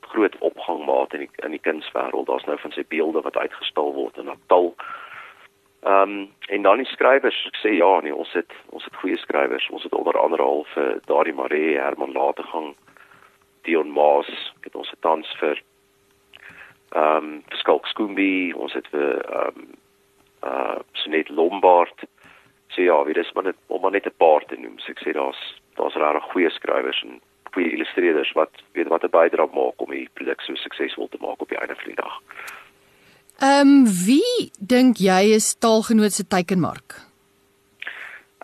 groot 0.00 0.38
opgang 0.38 0.84
maak 0.84 1.12
in 1.12 1.20
die 1.20 1.30
in 1.44 1.50
die 1.50 1.66
kunswêreld. 1.68 2.26
Daar's 2.26 2.44
nou 2.44 2.58
van 2.58 2.72
sy 2.72 2.84
beelde 2.88 3.20
wat 3.20 3.36
uitgestal 3.36 3.94
word 3.94 4.16
in 4.16 4.24
Natal. 4.24 4.74
Ehm 4.76 5.07
um, 5.82 6.28
en 6.48 6.62
dan 6.62 6.76
die 6.76 6.86
skrywers, 6.86 7.38
ek 7.46 7.56
sê 7.62 7.76
ja, 7.76 8.00
nee, 8.00 8.14
ons 8.14 8.32
het 8.32 8.52
ons 8.74 8.84
het 8.84 8.94
goeie 9.02 9.16
skrywers. 9.16 9.68
Ons 9.70 9.82
het 9.82 9.94
onder 9.94 10.18
andere 10.18 10.42
al 10.42 10.64
vir 10.74 11.00
Daardie 11.06 11.34
Maree, 11.34 11.78
Herman 11.78 12.12
Lategang, 12.12 12.74
Dion 13.62 13.90
Maas, 13.92 14.30
het 14.60 14.74
ons 14.74 14.90
het 14.90 15.00
tans 15.00 15.34
vir 15.40 15.62
ehm 16.96 17.24
um, 17.24 17.42
Skalk 17.60 17.86
Skoombi, 17.86 18.52
ons 18.56 18.72
het 18.72 18.86
vir 18.94 19.20
ehm 19.22 19.62
um, 19.62 19.74
uh 20.42 20.78
Snet 20.92 21.28
Lombard. 21.28 22.06
So 22.68 22.82
ja, 22.82 23.04
wie 23.04 23.14
dis 23.14 23.32
maar 23.32 23.44
net 23.44 23.56
om 23.66 23.80
maar 23.80 23.90
net 23.90 24.06
'n 24.06 24.16
paar 24.16 24.44
te 24.46 24.56
noem. 24.56 24.78
So 24.78 24.90
ek 24.90 25.02
sê 25.04 25.12
daar's 25.12 25.40
daar's 25.74 25.94
regtig 25.94 26.30
goeie 26.32 26.50
skrywers 26.50 27.02
en 27.02 27.20
goeie 27.52 27.70
illustreerders 27.72 28.32
wat 28.32 28.50
weet 28.72 28.88
wat 28.88 29.04
'n 29.04 29.10
bydrae 29.10 29.48
maak 29.52 29.80
om 29.80 29.90
die 29.90 30.08
produk 30.14 30.40
so 30.40 30.54
suksesvol 30.54 31.08
te 31.08 31.18
maak 31.20 31.40
op 31.40 31.48
die 31.48 31.58
einde 31.58 31.74
van 31.74 31.84
die 31.84 32.02
dag. 32.02 32.20
Ehm 33.38 33.68
um, 33.68 33.86
wie 33.86 34.50
dink 34.58 34.98
jy 34.98 35.34
is 35.34 35.52
taalgenoot 35.62 36.12
se 36.12 36.24
teikenmark? 36.26 36.96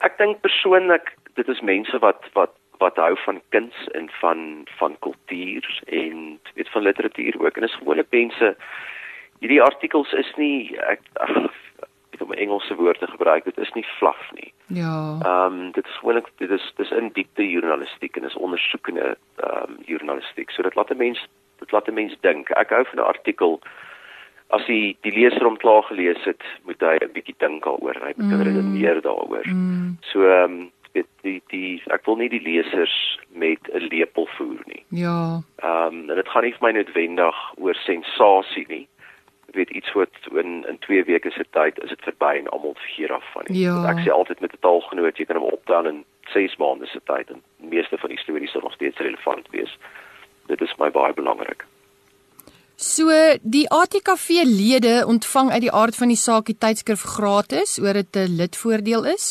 Ek 0.06 0.18
dink 0.20 0.38
persoonlik 0.44 1.10
dit 1.34 1.48
is 1.50 1.62
mense 1.66 1.98
wat 1.98 2.22
wat 2.38 2.54
wat 2.78 3.00
hou 3.02 3.16
van 3.24 3.40
kuns 3.48 3.74
en 3.98 4.06
van 4.20 4.38
van 4.78 4.94
kultuur 5.06 5.66
en 5.86 6.38
weet 6.54 6.70
van 6.70 6.86
literatuur 6.86 7.40
ook 7.42 7.56
en 7.56 7.66
is 7.66 7.74
gewoonlik 7.80 8.06
mense 8.14 8.54
hierdie 9.42 9.62
artikels 9.62 10.12
is 10.12 10.30
nie 10.38 10.78
ek 10.78 11.02
ag 11.26 11.34
ek 12.14 12.22
om 12.22 12.32
Engelse 12.32 12.74
woorde 12.78 13.02
te 13.02 13.10
gebruik 13.10 13.48
dit 13.50 13.58
is 13.58 13.72
nie 13.74 13.86
fluff 13.98 14.28
nie. 14.38 14.52
Ja. 14.78 15.18
Ehm 15.26 15.58
um, 15.58 15.72
dit 15.74 15.86
is 15.86 15.96
gewoonlik 15.98 16.30
dit 16.38 16.50
is 16.50 16.68
dis 16.78 16.92
in 16.94 17.10
diepte 17.18 17.42
journalistiek 17.42 18.16
en 18.16 18.30
is 18.30 18.42
ondersoekende 18.48 19.16
ehm 19.42 19.74
um, 19.74 19.80
journalistiek. 19.90 20.54
So 20.54 20.62
dit 20.62 20.78
laat 20.78 20.94
'n 20.94 21.02
mens 21.02 21.26
dit 21.58 21.72
laat 21.72 21.90
'n 21.90 21.98
mens 21.98 22.14
dink. 22.20 22.50
Ek 22.50 22.70
hou 22.70 22.84
van 22.92 23.02
'n 23.02 23.10
artikel 23.14 23.58
as 24.54 24.64
hy 24.70 24.94
die 25.06 25.12
leser 25.14 25.44
hom 25.46 25.58
klaar 25.60 25.82
gelees 25.88 26.22
het, 26.28 26.42
moet 26.68 26.80
hy 26.80 26.96
'n 27.00 27.12
bietjie 27.16 27.36
dink 27.38 27.64
daaroor, 27.64 27.98
hy 28.00 28.12
moet 28.16 28.30
mm. 28.30 28.42
redeneer 28.48 29.02
daaroor. 29.02 29.46
Mm. 29.46 29.98
So 30.12 30.26
ehm 30.28 30.44
um, 30.44 30.72
dit 30.94 31.06
die 31.26 31.40
die 31.50 31.82
ek 31.90 32.06
wil 32.06 32.16
nie 32.16 32.30
die 32.30 32.42
lesers 32.42 32.94
met 33.34 33.60
'n 33.72 33.88
lepel 33.90 34.28
voer 34.36 34.62
nie. 34.66 34.84
Ja. 34.88 35.42
Ehm 35.56 35.86
um, 35.86 36.10
en 36.10 36.16
dit 36.16 36.28
gaan 36.28 36.44
nie 36.44 36.54
vir 36.56 36.66
my 36.66 36.72
noodwendig 36.72 37.38
oor 37.56 37.74
sensasie 37.74 38.66
nie. 38.68 38.86
Ek 39.48 39.54
weet 39.54 39.70
iets 39.70 39.92
wat 39.92 40.14
in 40.42 40.64
in 40.68 40.78
2 40.78 41.04
weke 41.04 41.30
se 41.30 41.44
tyd 41.50 41.82
is 41.82 41.88
dit 41.88 42.02
verby 42.02 42.32
en 42.38 42.48
almal 42.48 42.74
vergeet 42.74 43.08
daarvan. 43.08 43.44
Ja. 43.46 43.76
Ek 43.90 44.02
sê 44.06 44.10
altyd 44.10 44.40
met 44.40 44.52
'n 44.52 44.62
taalgenoot, 44.66 45.18
jy 45.18 45.24
kan 45.24 45.36
hom 45.36 45.50
optel 45.50 45.86
in 45.86 46.04
6 46.32 46.56
maande 46.56 46.86
se 46.86 47.00
tyd 47.04 47.30
en 47.30 47.42
die 47.58 47.68
meeste 47.76 47.98
van 47.98 48.10
die 48.10 48.18
stories 48.18 48.50
sal 48.50 48.60
nog 48.60 48.74
steeds 48.74 48.98
relevant 48.98 49.48
wees. 49.50 49.78
Dit 50.46 50.60
is 50.60 50.76
my 50.78 50.90
baie 50.90 51.12
belangrik. 51.12 51.64
So 52.84 53.08
die 53.40 53.64
ATKV 53.72 54.44
lede 54.44 55.06
ontvang 55.08 55.48
uit 55.54 55.62
die 55.64 55.72
aard 55.72 55.96
van 55.96 56.10
die 56.12 56.20
saak 56.20 56.50
die 56.50 56.58
tydskrif 56.64 57.00
gratis 57.14 57.78
oor 57.80 57.96
dit 57.96 58.16
'n 58.16 58.36
lidvoordeel 58.40 59.04
is. 59.08 59.26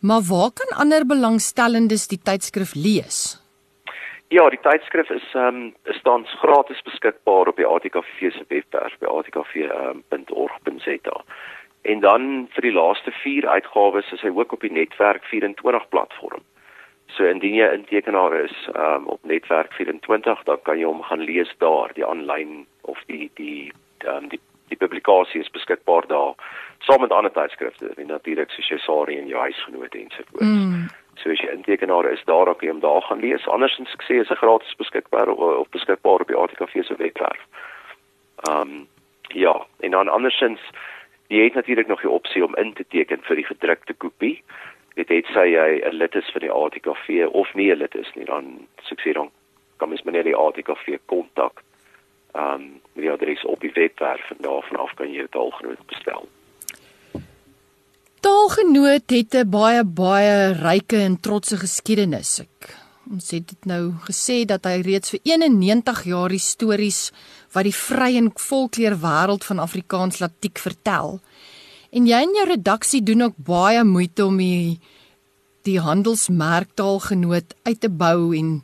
Maar 0.00 0.22
waar 0.30 0.52
kan 0.60 0.78
ander 0.82 1.02
belangstellendes 1.06 2.08
die 2.08 2.22
tydskrif 2.28 2.72
lees? 2.74 3.18
Ja, 4.28 4.48
die 4.48 4.64
tydskrif 4.68 5.10
is 5.10 5.34
ehm 5.34 5.46
um, 5.46 5.74
is 5.84 6.00
tans 6.02 6.28
gratis 6.40 6.80
beskikbaar 6.88 7.46
op 7.52 7.56
die 7.56 7.66
ATKV 7.66 8.32
se 8.32 8.44
webwerf 8.48 8.94
by 8.98 9.06
atkv.org.za. 9.18 11.16
En 11.82 12.00
dan 12.00 12.48
vir 12.54 12.62
die 12.62 12.72
laaste 12.80 13.10
4 13.10 13.48
uitgawes 13.48 14.12
is 14.12 14.20
hy 14.22 14.32
ook 14.32 14.52
op 14.52 14.60
die 14.60 14.72
netwerk 14.72 15.24
24 15.24 15.88
platform. 15.88 16.42
So 17.14 17.24
indien 17.24 17.54
jy 17.54 17.68
intekenaar 17.72 18.34
is 18.40 18.54
um, 18.74 19.06
op 19.06 19.22
netwerk 19.24 19.72
24, 19.72 20.42
dan 20.44 20.58
kan 20.62 20.78
jy 20.78 20.84
hom 20.88 21.02
gaan 21.06 21.22
lees 21.24 21.52
daar, 21.62 21.94
die 21.94 22.06
aanlyn 22.06 22.66
of 22.82 22.98
die 23.06 23.30
die 23.34 23.72
um, 24.06 24.28
die 24.28 24.40
die 24.66 24.76
publikasie 24.76 25.40
is 25.40 25.50
beskikbaar 25.54 26.06
daar 26.10 26.34
saam 26.78 27.00
met 27.00 27.12
ander 27.14 27.32
tydskrifte, 27.32 27.92
en 27.96 28.06
natuurlik 28.06 28.50
soos 28.50 28.68
jou 28.68 28.78
Sari 28.82 29.18
en 29.18 29.28
jou 29.30 29.40
huisgenote 29.40 29.98
en 29.98 30.10
so 30.10 30.26
voort. 30.30 30.42
Mm. 30.42 30.88
So 31.22 31.30
as 31.30 31.40
jy 31.40 31.52
intekenaar 31.54 32.08
is, 32.10 32.24
daar 32.26 32.50
kan 32.50 32.66
jy 32.66 32.74
hom 32.74 32.82
daar 32.82 33.02
gaan 33.06 33.22
lees. 33.22 33.46
Andersins 33.46 33.94
ek 33.94 34.04
sê 34.04 34.18
is 34.20 34.28
hy 34.32 34.36
gratis 34.42 34.76
beskikbaar 34.82 35.30
of, 35.32 35.40
of 35.62 35.70
beskikbaar 35.74 36.26
op 36.26 36.32
die 36.32 36.38
ATKV 36.42 36.82
se 36.82 36.98
webwerf. 36.98 37.46
Ehm 38.50 38.60
um, 38.60 38.86
ja, 39.34 39.54
en 39.82 39.90
dan 39.90 40.08
andersins 40.08 40.62
jy 41.28 41.48
het 41.48 41.54
natuurlik 41.54 41.88
nog 41.88 42.00
die 42.00 42.10
opsie 42.10 42.44
om 42.44 42.54
in 42.56 42.72
te 42.74 42.84
teken 42.88 43.22
vir 43.26 43.36
die 43.36 43.46
gedrukte 43.46 43.94
kopie 43.94 44.36
dit 44.96 45.08
het 45.08 45.26
sy 45.34 45.46
jy 45.52 45.68
'n 45.84 45.98
lid 46.00 46.14
is 46.14 46.30
vir 46.32 46.40
die 46.40 46.52
ATKV 46.52 47.28
of 47.32 47.54
nie 47.54 47.70
'n 47.72 47.78
lid 47.78 47.94
is 47.94 48.10
nie 48.14 48.24
dan 48.24 48.66
sukses 48.88 49.14
dan 49.14 49.30
kan 49.76 49.88
mens 49.88 50.02
meneer 50.02 50.24
die 50.24 50.36
ATKV 50.36 50.98
kontak. 51.06 51.62
Ehm 52.32 52.54
um, 52.54 52.80
die 52.94 53.10
adres 53.10 53.44
op 53.44 53.60
die 53.60 53.72
webwerf 53.72 54.30
en 54.30 54.40
daarvan 54.40 54.80
af 54.80 54.94
kan 54.94 55.12
jy 55.12 55.20
dit 55.20 55.34
algenoot 55.34 55.86
bestel. 55.86 56.28
Taalgenoot 58.20 59.10
het 59.10 59.34
'n 59.34 59.50
baie 59.50 59.84
baie 59.84 60.52
ryke 60.52 60.96
en 60.96 61.20
trotse 61.20 61.56
geskiedenis. 61.56 62.40
Ek 62.40 62.74
ons 63.10 63.30
het 63.30 63.48
dit 63.48 63.64
nou 63.64 63.92
gesê 64.08 64.44
dat 64.44 64.64
hy 64.64 64.80
reeds 64.80 65.10
vir 65.10 65.20
91 65.22 66.04
jaar 66.04 66.30
stories 66.38 67.12
wat 67.52 67.64
die 67.64 67.74
vry 67.74 68.16
en 68.16 68.32
volkleur 68.34 68.96
wêreld 68.98 69.44
van 69.44 69.58
Afrikaans 69.58 70.18
latiek 70.18 70.58
vertel. 70.58 71.20
En 71.96 72.04
jy 72.04 72.18
en 72.26 72.34
jou 72.36 72.44
redaksie 72.48 73.00
doen 73.00 73.28
ook 73.28 73.36
baie 73.40 73.84
moeite 73.84 74.26
om 74.26 74.36
die 74.42 74.78
die 75.66 75.80
handelsmerktaalgenoot 75.82 77.54
uit 77.66 77.80
te 77.82 77.88
bou 77.90 78.30
en 78.38 78.60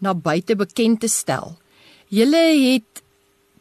na 0.00 0.14
buite 0.16 0.56
bekend 0.56 1.02
te 1.02 1.10
stel. 1.12 1.58
Julle 2.08 2.40
het 2.56 3.02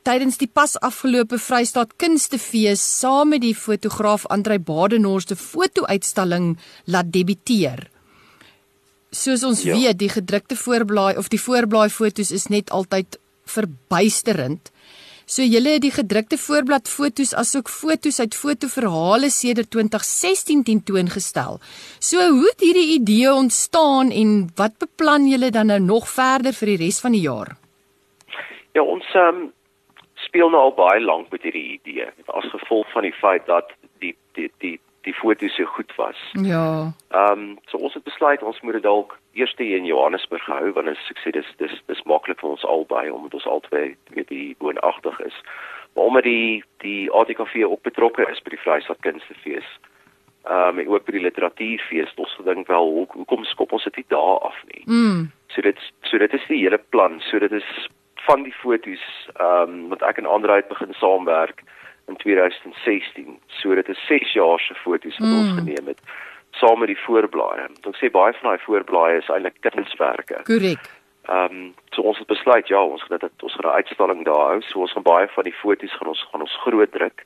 tydens 0.08 0.38
die 0.40 0.48
pas 0.48 0.76
afgelope 0.84 1.40
Vrystaat 1.40 1.96
Kunstefees 2.00 2.84
saam 3.00 3.34
met 3.34 3.44
die 3.44 3.56
fotograaf 3.56 4.28
Andrei 4.32 4.60
Badenhorst 4.60 5.32
'n 5.32 5.42
foto-uitstalling 5.42 6.58
laat 6.86 7.12
debuteer. 7.12 7.90
Soos 9.12 9.44
ons 9.44 9.62
ja. 9.62 9.76
weet, 9.76 10.00
die 10.00 10.10
gedrukte 10.10 10.56
voorblaai 10.56 11.18
of 11.18 11.28
die 11.28 11.42
voorblaai 11.42 11.90
fotos 11.90 12.32
is 12.32 12.48
net 12.48 12.70
altyd 12.70 13.20
verbuisterend. 13.46 14.72
So 15.26 15.44
julle 15.44 15.78
het 15.78 15.84
die 15.86 15.94
gedrukte 15.94 16.38
voorblad 16.38 16.90
fotos 16.92 17.34
asook 17.34 17.70
fotos 17.72 18.20
uit 18.20 18.36
fotoverhale 18.36 19.30
sedert 19.32 19.72
2016 19.72 20.64
tentoongestel. 20.68 21.60
So 22.00 22.20
hoe 22.20 22.48
het 22.50 22.64
hierdie 22.66 23.00
idee 23.00 23.34
ontstaan 23.34 24.12
en 24.12 24.50
wat 24.60 24.78
beplan 24.84 25.28
julle 25.32 25.52
dan 25.52 25.72
nou 25.72 25.80
nog 25.80 26.10
verder 26.12 26.54
vir 26.54 26.74
die 26.74 26.80
res 26.86 27.00
van 27.02 27.16
die 27.16 27.24
jaar? 27.24 27.56
Ja, 28.74 28.82
ons 28.84 29.06
um, 29.16 29.52
speel 30.28 30.50
nou 30.50 30.70
al 30.70 30.76
baie 30.76 31.02
lank 31.02 31.32
met 31.32 31.46
hierdie 31.46 31.80
idee 31.80 32.10
as 32.28 32.50
gevolg 32.52 32.90
van 32.92 33.08
die 33.08 33.16
feit 33.22 33.46
dat 33.48 33.72
die 34.02 34.16
die 34.36 34.50
die 34.60 34.80
die 35.04 35.14
foto's 35.14 35.56
so 35.56 35.66
goed 35.66 35.96
was. 35.96 36.20
Ja. 36.32 36.94
Ehm 37.10 37.40
um, 37.40 37.58
so 37.66 37.78
ons 37.78 37.94
het 37.94 38.04
besluit 38.04 38.44
ons 38.44 38.62
moet 38.62 38.74
dit 38.74 38.84
dalk 38.84 39.18
eers 39.34 39.54
hier 39.58 39.78
in 39.78 39.86
Johannesburg 39.86 40.46
hou 40.46 40.72
want 40.72 40.88
as 40.88 41.10
ek 41.12 41.20
sê 41.24 41.34
dis 41.36 41.50
dis 41.60 41.74
dis 41.92 42.04
maklik 42.10 42.40
vir 42.40 42.56
ons 42.56 42.66
albei 42.76 43.10
omdat 43.12 43.34
ons 43.40 43.50
albei 43.56 43.96
weet 44.16 44.30
die 44.32 44.56
woonagtig 44.60 45.20
is. 45.28 45.42
Maar 45.96 46.12
omdat 46.12 46.24
die 46.24 46.64
die 46.86 47.12
ATKV 47.12 47.66
ook 47.68 47.84
betrokke 47.90 48.28
is 48.32 48.42
by 48.44 48.56
die 48.56 48.64
Vrystaat 48.64 49.04
Kunstefees. 49.08 49.68
Ehm 50.44 50.80
um, 50.80 50.80
en 50.80 50.88
ook 50.96 51.06
by 51.06 51.18
die 51.18 51.26
literatuurfees, 51.28 52.16
ons 52.16 52.40
gedink 52.40 52.68
wel 52.68 52.90
hoe 52.96 53.08
hoekom 53.18 53.44
skop 53.44 53.76
ons 53.76 53.84
dit 53.90 54.02
nie 54.02 54.10
daar 54.16 54.40
af 54.48 54.64
nie. 54.72 54.84
Mm. 54.86 55.32
So 55.56 55.62
dit 55.62 55.80
so 56.08 56.18
dit 56.18 56.34
is 56.34 56.48
die 56.48 56.64
hele 56.64 56.80
plan. 56.96 57.20
So 57.30 57.40
dit 57.40 57.52
is 57.52 57.70
van 58.28 58.44
die 58.48 58.56
fotos 58.64 59.04
ehm 59.36 59.70
um, 59.70 59.88
wat 59.92 60.02
ek 60.02 60.24
en 60.24 60.32
Andre 60.32 60.62
het 60.62 60.72
begin 60.72 60.96
saamwerk 60.96 61.64
in 62.08 62.16
2016. 62.16 63.40
So 63.48 63.76
dit 63.76 63.90
is 63.90 64.06
6 64.08 64.34
jaar 64.34 64.60
se 64.60 64.76
foto's 64.76 65.18
wat 65.18 65.28
mm. 65.28 65.40
ons 65.40 65.52
geneem 65.60 65.88
het 65.88 66.00
saam 66.54 66.80
met 66.80 66.88
die 66.88 67.00
voorblaaie. 67.06 67.68
Ek 67.82 67.98
sê 67.98 68.10
baie 68.14 68.34
van 68.40 68.52
daai 68.52 68.66
voorblaaie 68.66 69.22
is 69.22 69.30
eintlik 69.34 69.58
kunswerke. 69.66 70.44
Korrek. 70.50 70.90
Ehm 71.32 71.56
um, 71.56 71.72
so 71.96 72.04
ons 72.10 72.20
het 72.20 72.28
besluit 72.28 72.68
ja, 72.68 72.82
ons 72.84 73.04
gaan 73.08 73.18
dit 73.22 73.44
ons 73.48 73.56
gaan 73.56 73.70
'n 73.72 73.80
uitstalling 73.80 74.26
daar 74.26 74.46
hou. 74.52 74.62
So 74.62 74.80
ons 74.80 74.92
gaan 74.92 75.08
baie 75.08 75.28
van 75.36 75.44
die 75.44 75.60
foto's 75.62 75.96
gaan 75.98 76.12
ons 76.14 76.28
gaan 76.32 76.42
ons 76.42 76.60
groot 76.66 76.92
druk. 76.92 77.26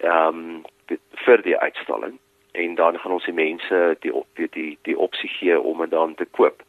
Ehm 0.00 0.28
um, 0.28 0.98
vir 1.24 1.42
die 1.42 1.58
uitstalling 1.58 2.18
en 2.52 2.74
dan 2.74 2.98
gaan 2.98 3.12
ons 3.12 3.24
die 3.24 3.34
mense 3.34 3.96
die 4.00 4.14
op 4.14 4.26
die 4.34 4.48
die, 4.50 4.78
die 4.82 4.98
opsie 4.98 5.28
gee 5.28 5.60
om 5.60 5.80
dit 5.80 5.90
dan 5.90 6.14
te 6.14 6.24
koop. 6.24 6.62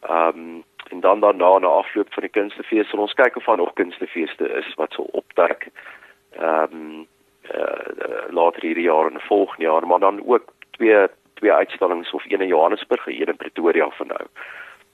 Ehm 0.00 0.38
um, 0.38 0.64
en 0.90 1.00
dan 1.00 1.20
daarna 1.20 1.58
na 1.58 1.68
afloop 1.68 2.12
van 2.12 2.22
die 2.22 2.34
kunstefees 2.34 2.88
sal 2.88 2.98
ons 2.98 3.14
kyk 3.14 3.36
of 3.36 3.44
daar 3.44 3.56
nog 3.56 3.72
kunstefeeste 3.72 4.48
is 4.58 4.74
wat 4.74 4.92
sal 4.92 5.08
opduik. 5.12 5.62
Ehm 5.64 6.00
um, 6.38 7.06
uh, 7.54 8.30
later 8.30 8.62
hierdie 8.62 8.84
jaar 8.84 9.10
en 9.10 9.20
volgende 9.20 9.62
jaar, 9.62 9.86
maar 9.86 9.98
dan 9.98 10.22
ook 10.26 10.52
twee 10.70 11.08
twee 11.40 11.52
uitstallings 11.52 12.12
of 12.12 12.24
een 12.24 12.40
in 12.40 12.46
Johannesburg 12.46 13.06
en 13.06 13.20
een 13.20 13.26
in 13.26 13.36
Pretoria 13.36 13.88
van 13.90 14.06
nou. 14.06 14.26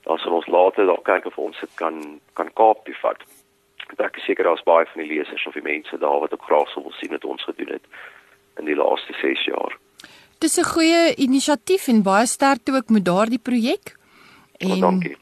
Dan 0.01 0.17
sal 0.17 0.31
ons 0.31 0.47
later 0.47 0.85
dalk 0.85 1.03
kyk 1.03 1.25
of 1.25 1.37
ons 1.37 1.59
dit 1.59 1.73
kan 1.75 2.19
kan 2.33 2.53
Kaap 2.53 2.85
toe 2.85 2.95
vat. 3.01 3.23
Ek 3.97 4.15
is 4.15 4.23
seker 4.23 4.43
daar's 4.43 4.63
baie 4.63 4.85
van 4.85 5.01
die 5.01 5.11
lesers 5.11 5.47
of 5.47 5.53
die 5.53 5.63
mense 5.63 5.97
daar 5.97 6.19
wat 6.19 6.33
ook 6.33 6.47
graag 6.49 6.69
sou 6.71 6.83
wil 6.83 6.95
sien 6.99 7.11
wat 7.11 7.25
ons 7.25 7.43
gedoen 7.43 7.75
het 7.75 7.85
in 8.59 8.65
die 8.65 8.75
laaste 8.75 9.13
6 9.21 9.45
jaar. 9.45 9.77
Dis 10.39 10.57
'n 10.57 10.71
goeie 10.73 11.15
inisiatief 11.15 11.87
en 11.87 12.03
baie 12.03 12.25
sterkte 12.25 12.75
ook 12.75 12.89
met 12.89 13.05
daardie 13.05 13.39
projek. 13.39 13.95
En 14.57 14.71
oh, 14.71 14.79
dankie. 14.79 15.17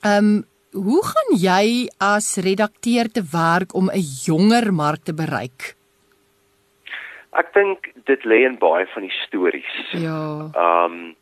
Ehm 0.00 0.24
um, 0.24 0.49
hoe 0.72 1.02
gaan 1.04 1.36
jy 1.38 1.88
as 1.98 2.36
redakteur 2.36 3.10
te 3.10 3.22
werk 3.32 3.74
om 3.74 3.90
'n 3.90 4.04
jonger 4.26 4.72
mark 4.72 5.02
te 5.04 5.14
bereik? 5.14 5.74
Ek 7.32 7.52
dink 7.54 7.92
dit 8.04 8.24
lê 8.24 8.44
in 8.44 8.58
baie 8.58 8.86
van 8.86 9.02
die 9.02 9.16
stories. 9.26 9.90
Ja. 9.92 10.50
Ehm 10.54 10.92
um, 10.92 11.16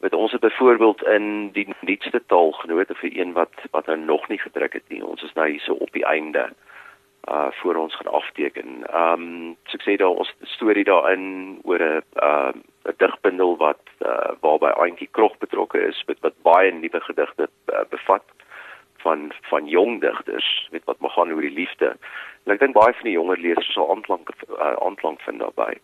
met 0.00 0.14
ons 0.14 0.32
het 0.32 0.40
byvoorbeeld 0.40 1.02
in 1.02 1.50
die 1.52 1.74
nuutste 1.80 2.22
taalgenote 2.26 2.94
vir 2.94 3.10
een 3.12 3.32
wat 3.32 3.52
wat 3.70 3.86
nou 3.86 3.98
nog 3.98 4.28
nie 4.28 4.38
gedruk 4.38 4.72
het 4.72 4.88
nie. 4.88 5.04
Ons 5.04 5.22
is 5.22 5.32
nou 5.32 5.48
hier 5.48 5.60
so 5.60 5.72
op 5.72 5.92
die 5.92 6.04
einde 6.04 6.50
uh 7.28 7.50
voor 7.50 7.74
ons 7.74 7.96
gaan 7.96 8.12
afteken. 8.12 8.86
Ehm 8.86 9.22
um, 9.22 9.56
so 9.64 9.76
ek 9.76 9.84
sê 9.84 9.96
daar 9.96 10.16
ons 10.16 10.34
storie 10.42 10.84
daarin 10.84 11.58
oor 11.62 11.80
'n 11.80 12.02
uh 12.22 12.52
'n 12.88 12.94
digbundel 12.96 13.56
wat 13.56 13.82
uh 13.98 14.32
waarby 14.40 14.66
Auntie 14.66 15.08
Krog 15.10 15.38
betrokke 15.38 15.80
is 15.80 16.02
met 16.06 16.18
wat 16.20 16.42
baie 16.42 16.72
nuwe 16.72 17.00
gedigte 17.00 17.48
uh, 17.72 17.84
bevat 17.90 18.24
van 19.02 19.32
van 19.50 19.68
jong 19.68 20.00
digters 20.00 20.68
met 20.70 20.84
wat 20.84 21.00
maar 21.00 21.10
gaan 21.10 21.32
oor 21.32 21.46
die 21.46 21.58
liefde. 21.58 21.96
En 22.44 22.52
ek 22.54 22.62
dink 22.62 22.74
baie 22.74 22.94
van 22.94 23.08
die 23.08 23.16
jonger 23.16 23.38
lesers 23.38 23.72
sal 23.72 23.90
aanklank 23.94 24.32
uh, 24.48 24.74
aanklank 24.86 25.20
vind 25.26 25.38
daarbey. 25.42 25.78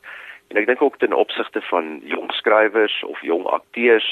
En 0.48 0.60
ek 0.60 0.66
dink 0.66 0.82
ook 0.82 0.98
ten 0.98 1.12
opsigte 1.12 1.62
van 1.70 2.00
jong 2.04 2.32
skrywers 2.32 3.02
of 3.04 3.20
jong 3.20 3.46
akteurs, 3.46 4.08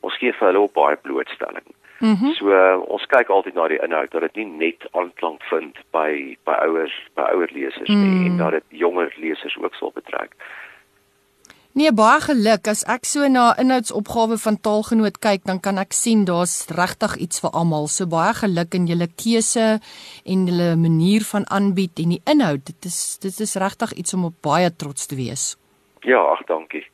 ons 0.00 0.16
gee 0.20 0.32
vir 0.32 0.48
hulle 0.48 0.64
ook 0.66 0.76
baie 0.76 0.96
blootstelling. 0.96 1.66
Mm 1.98 2.14
-hmm. 2.14 2.32
So 2.32 2.52
uh, 2.52 2.80
ons 2.88 3.06
kyk 3.06 3.28
altyd 3.28 3.54
na 3.54 3.68
die 3.68 3.82
inhoud 3.82 4.10
dat 4.10 4.20
dit 4.20 4.34
nie 4.34 4.46
net 4.46 4.88
aanklank 4.92 5.42
vind 5.42 5.78
by 5.90 6.36
by 6.44 6.56
ouers, 6.66 6.96
by 7.14 7.22
ouer 7.32 7.48
lesers 7.52 7.88
mm. 7.88 8.02
nie 8.02 8.30
en 8.30 8.36
dat 8.36 8.50
dit 8.50 8.64
jonger 8.68 9.14
lesers 9.16 9.56
ook 9.58 9.74
sal 9.74 9.92
betrek. 9.94 10.36
Nee, 11.76 11.90
baie 11.92 12.22
geluk. 12.24 12.70
As 12.72 12.86
ek 12.88 13.04
so 13.04 13.26
na 13.28 13.50
inhoudsopgawe 13.60 14.38
van 14.40 14.56
Taalgenoot 14.64 15.18
kyk, 15.20 15.42
dan 15.44 15.58
kan 15.60 15.76
ek 15.76 15.92
sien 15.92 16.22
daar's 16.24 16.54
regtig 16.72 17.18
iets 17.20 17.42
vir 17.44 17.52
almal. 17.52 17.84
So 17.92 18.08
baie 18.08 18.32
geluk 18.38 18.72
in 18.78 18.86
julle 18.88 19.10
keuse 19.12 19.66
en 20.24 20.46
julle 20.48 20.70
manier 20.80 21.26
van 21.28 21.44
aanbied 21.52 22.00
en 22.00 22.14
die 22.14 22.22
inhoud. 22.24 22.64
Dit 22.72 22.88
is 22.88 23.18
dit 23.20 23.44
is 23.44 23.52
regtig 23.60 23.92
iets 23.92 24.16
om 24.16 24.24
op 24.30 24.40
baie 24.40 24.72
trots 24.72 25.04
te 25.04 25.20
wees. 25.20 25.50
Ja, 26.00 26.24
ag 26.32 26.46
dankie. 26.48 26.86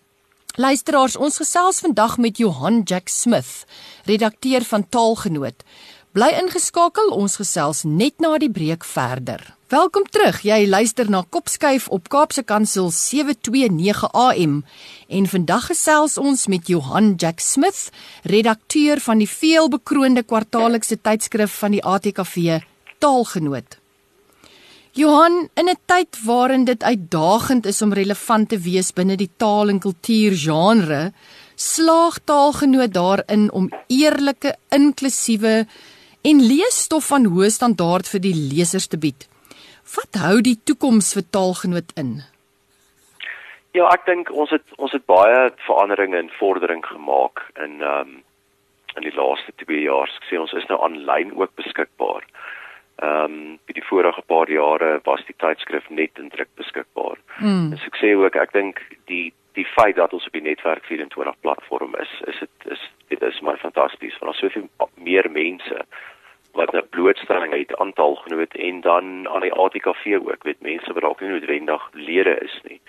Luisteraars, 0.59 1.15
ons 1.17 1.39
gesels 1.41 1.79
vandag 1.81 2.19
met 2.19 2.43
Johan 2.43 2.83
Jack 2.83 3.07
Smith, 3.09 3.63
redakteur 4.05 4.67
van 4.67 4.83
Taalgenoot. 4.89 5.63
Bly 6.13 6.27
ingeskakel, 6.37 7.07
ons 7.17 7.39
gesels 7.41 7.79
net 7.89 8.19
na 8.21 8.35
die 8.37 8.51
breek 8.53 8.83
verder. 8.85 9.41
Welkom 9.73 10.05
terug. 10.13 10.43
Jy 10.45 10.67
luister 10.69 11.09
na 11.09 11.23
Kopskuif 11.25 11.87
op 11.89 12.11
Kaapse 12.13 12.43
Kansel 12.45 12.91
729 12.93 14.03
AM 14.13 14.59
en 15.09 15.29
vandag 15.33 15.71
gesels 15.71 16.19
ons 16.21 16.43
met 16.53 16.69
Johan 16.69 17.15
Jack 17.17 17.41
Smith, 17.41 17.87
redakteur 18.29 19.01
van 19.01 19.23
die 19.25 19.29
veelbekroonde 19.31 20.27
kwartaallikse 20.29 20.99
tydskrif 21.01 21.55
van 21.63 21.79
die 21.79 21.81
ATKV 21.81 22.59
Taalgenoot. 23.01 23.79
Johan, 24.93 25.49
in 25.57 25.69
'n 25.73 25.81
tyd 25.87 26.19
waarin 26.25 26.65
dit 26.65 26.83
uitdagend 26.83 27.67
is 27.67 27.83
om 27.83 27.93
relevant 27.93 28.49
te 28.49 28.59
wees 28.59 28.93
binne 28.93 29.17
die 29.17 29.31
taal 29.37 29.69
en 29.69 29.81
kultuur 29.81 30.37
genre, 30.37 31.13
slaag 31.57 32.19
Taalgenoot 32.25 32.93
daarin 32.93 33.53
om 33.53 33.73
eerlike, 33.89 34.57
inklusiewe 34.69 35.67
en 36.23 36.43
leesstof 36.47 37.09
van 37.11 37.27
hoë 37.35 37.51
standaard 37.51 38.09
vir 38.09 38.23
die 38.23 38.35
lesers 38.35 38.87
te 38.91 38.99
bied. 38.99 39.27
Wat 39.97 40.21
hou 40.23 40.39
die 40.45 40.59
toekoms 40.65 41.13
vir 41.17 41.25
taalgenoot 41.35 41.91
in? 41.99 42.21
Ja, 43.73 43.89
ek 43.89 44.05
dink 44.07 44.31
ons 44.31 44.53
het 44.53 44.77
ons 44.77 44.93
het 44.93 45.05
baie 45.09 45.49
veranderinge 45.67 46.21
en 46.21 46.31
vordering 46.39 46.85
gemaak 46.87 47.43
in 47.57 47.81
ehm 47.81 48.15
um, 48.15 48.21
in 48.93 49.07
die 49.07 49.15
laaste 49.17 49.55
2 49.57 49.79
jaar. 49.87 50.11
Ek 50.21 50.27
sê 50.29 50.37
ons 50.37 50.53
is 50.53 50.67
nou 50.69 50.77
aanlyn 50.85 51.31
ook 51.41 51.55
beskikbaar. 51.57 52.27
Ehm 53.03 53.25
um, 53.25 53.37
by 53.67 53.77
die 53.79 53.87
vorige 53.89 54.23
paar 54.29 54.51
jare 54.53 54.99
was 55.09 55.25
die 55.27 55.39
tydskrif 55.41 55.89
net 55.89 56.21
in 56.21 56.29
druk 56.35 56.51
beskikbaar. 56.61 57.17
Mm. 57.41 57.73
En 57.73 57.79
ek 57.89 57.97
sê 58.01 58.13
ook 58.15 58.37
ek 58.37 58.53
dink 58.53 58.85
die 59.11 59.33
die 59.57 59.67
feit 59.69 59.97
dat 59.97 60.13
ons 60.17 60.27
op 60.27 60.37
die 60.37 60.45
netwerk 60.45 60.85
24 60.89 61.35
platform 61.41 61.97
is, 62.01 62.13
is 62.29 62.39
dit 62.45 62.73
is 62.77 62.85
dit 63.09 63.23
is 63.23 63.41
maar 63.41 63.59
fantasties 63.61 64.17
want 64.21 64.33
ons 64.33 64.45
soveel 64.45 64.69
meer 64.97 65.29
mense 65.31 65.85
wat 66.53 66.75
'n 66.75 66.89
blootstelling 66.91 67.53
het 67.53 67.77
aantal 67.77 68.15
genoot 68.15 68.55
en 68.55 68.81
dan 68.81 69.29
aan 69.29 69.41
die 69.41 69.53
ATKV 69.53 70.19
ook 70.27 70.43
weet 70.43 70.61
mense 70.61 70.93
wat 70.93 71.03
dalk 71.03 71.21
nie 71.21 71.31
noodwendig 71.31 71.89
lede 71.93 72.39
is 72.39 72.61
nie 72.69 72.81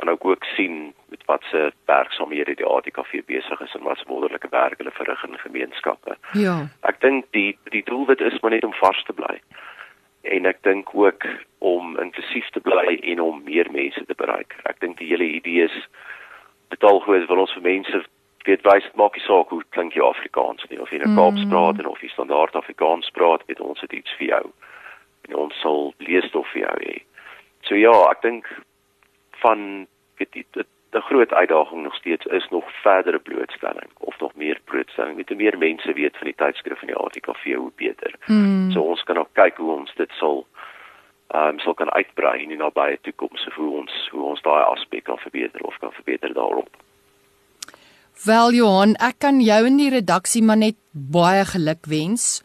kan 0.00 0.08
ook 0.08 0.24
ook 0.24 0.44
sien 0.44 0.94
met 1.08 1.22
wat 1.24 1.42
se 1.50 1.72
werksamehede 1.84 2.54
die 2.54 2.66
ATKV 2.66 3.24
besig 3.26 3.60
is 3.60 3.74
en 3.74 3.82
wat 3.82 3.98
se 3.98 4.04
wonderlike 4.06 4.48
werk 4.50 4.78
hulle 4.78 4.90
verrig 4.90 5.24
in 5.24 5.38
gemeenskappe. 5.38 6.16
Ja. 6.32 6.68
Ek 6.80 7.00
dink 7.00 7.26
die 7.36 7.58
die 7.74 7.84
doelwit 7.84 8.20
is 8.20 8.40
maar 8.40 8.50
net 8.50 8.64
om 8.64 8.72
vas 8.74 9.02
te 9.04 9.12
bly. 9.12 9.36
En 10.22 10.46
ek 10.46 10.62
dink 10.62 10.94
ook 10.94 11.26
om 11.58 11.98
inklusief 11.98 12.48
te 12.50 12.60
bly 12.60 12.96
en 13.12 13.20
om 13.20 13.42
meer 13.44 13.68
mense 13.72 14.04
te 14.06 14.16
bereik. 14.16 14.56
Ek 14.62 14.80
dink 14.80 14.98
die 14.98 15.10
hele 15.12 15.28
idee 15.40 15.68
is 15.68 15.76
betaal 16.72 17.00
goed 17.04 17.28
wil 17.28 17.44
ons 17.44 17.56
vir 17.58 17.66
mense 17.68 18.04
weet 18.48 18.62
wys 18.62 18.84
dit 18.84 18.96
maak 18.96 19.14
nie 19.16 19.24
saak 19.24 19.52
hoe 19.52 19.62
klink 19.76 19.94
jy 19.94 20.02
Afrikaans 20.02 20.64
nie 20.70 20.80
of 20.80 20.90
jy 20.90 20.98
'n 20.98 21.16
Kaaps 21.16 21.44
mm. 21.44 21.50
praat 21.50 21.78
en 21.78 21.86
of 21.86 22.00
jy 22.00 22.08
standaard 22.08 22.56
Afrikaans 22.56 23.10
praat, 23.10 23.46
weet 23.46 23.60
ons 23.60 23.80
het 23.80 23.92
iets 23.92 24.12
vir 24.18 24.26
jou. 24.26 24.44
En 25.28 25.36
ons 25.36 25.60
sal 25.60 25.94
leesstof 25.98 26.48
vir 26.52 26.62
jou 26.62 26.76
hê. 26.80 26.96
So 27.68 27.74
ja, 27.74 27.92
ek 28.10 28.22
dink 28.22 28.46
van 29.44 29.86
weet 30.18 30.34
jy 30.34 30.44
dit 30.52 30.66
'n 30.92 31.00
groot 31.00 31.32
uitdaging 31.32 31.82
nog 31.82 31.94
steeds 31.94 32.26
is 32.26 32.48
nog 32.48 32.64
verdere 32.82 33.18
blootstelling 33.18 33.90
of 33.98 34.18
nog 34.18 34.34
meer 34.34 34.58
blootstelling. 34.64 35.16
Met 35.16 35.36
meer 35.36 35.58
mense 35.58 35.92
weet 35.92 36.16
van 36.16 36.26
die 36.26 36.34
tydskrif 36.34 36.78
van 36.78 36.88
die 36.88 36.96
ATKV 36.96 37.54
hoe 37.54 37.72
beter. 37.76 38.14
Mm. 38.26 38.70
So 38.70 38.80
ons 38.80 39.02
kan 39.02 39.18
ook 39.18 39.32
kyk 39.32 39.56
hoe 39.56 39.76
ons 39.76 39.94
dit 39.94 40.10
sal 40.12 40.46
ehm 41.30 41.48
um, 41.48 41.58
sal 41.58 41.74
kan 41.74 41.90
uitbrei 41.90 42.42
in 42.42 42.48
die 42.48 42.56
nabye 42.56 42.98
toekoms 43.00 43.46
of 43.46 43.54
hoe 43.54 43.76
ons 43.76 44.08
hoe 44.10 44.22
ons 44.22 44.42
daai 44.42 44.64
aspek 44.64 45.04
kan 45.04 45.18
verbeter 45.18 45.60
of 45.60 45.78
kan 45.78 45.92
verbeter 45.92 46.32
daarop. 46.34 46.68
Wel 48.20 48.52
Johan, 48.52 48.90
ek 49.00 49.22
kan 49.24 49.38
jou 49.40 49.62
in 49.64 49.78
die 49.80 49.88
redaksie 49.88 50.42
maar 50.44 50.58
net 50.60 50.76
baie 50.92 51.40
geluk 51.48 51.86
wens. 51.88 52.42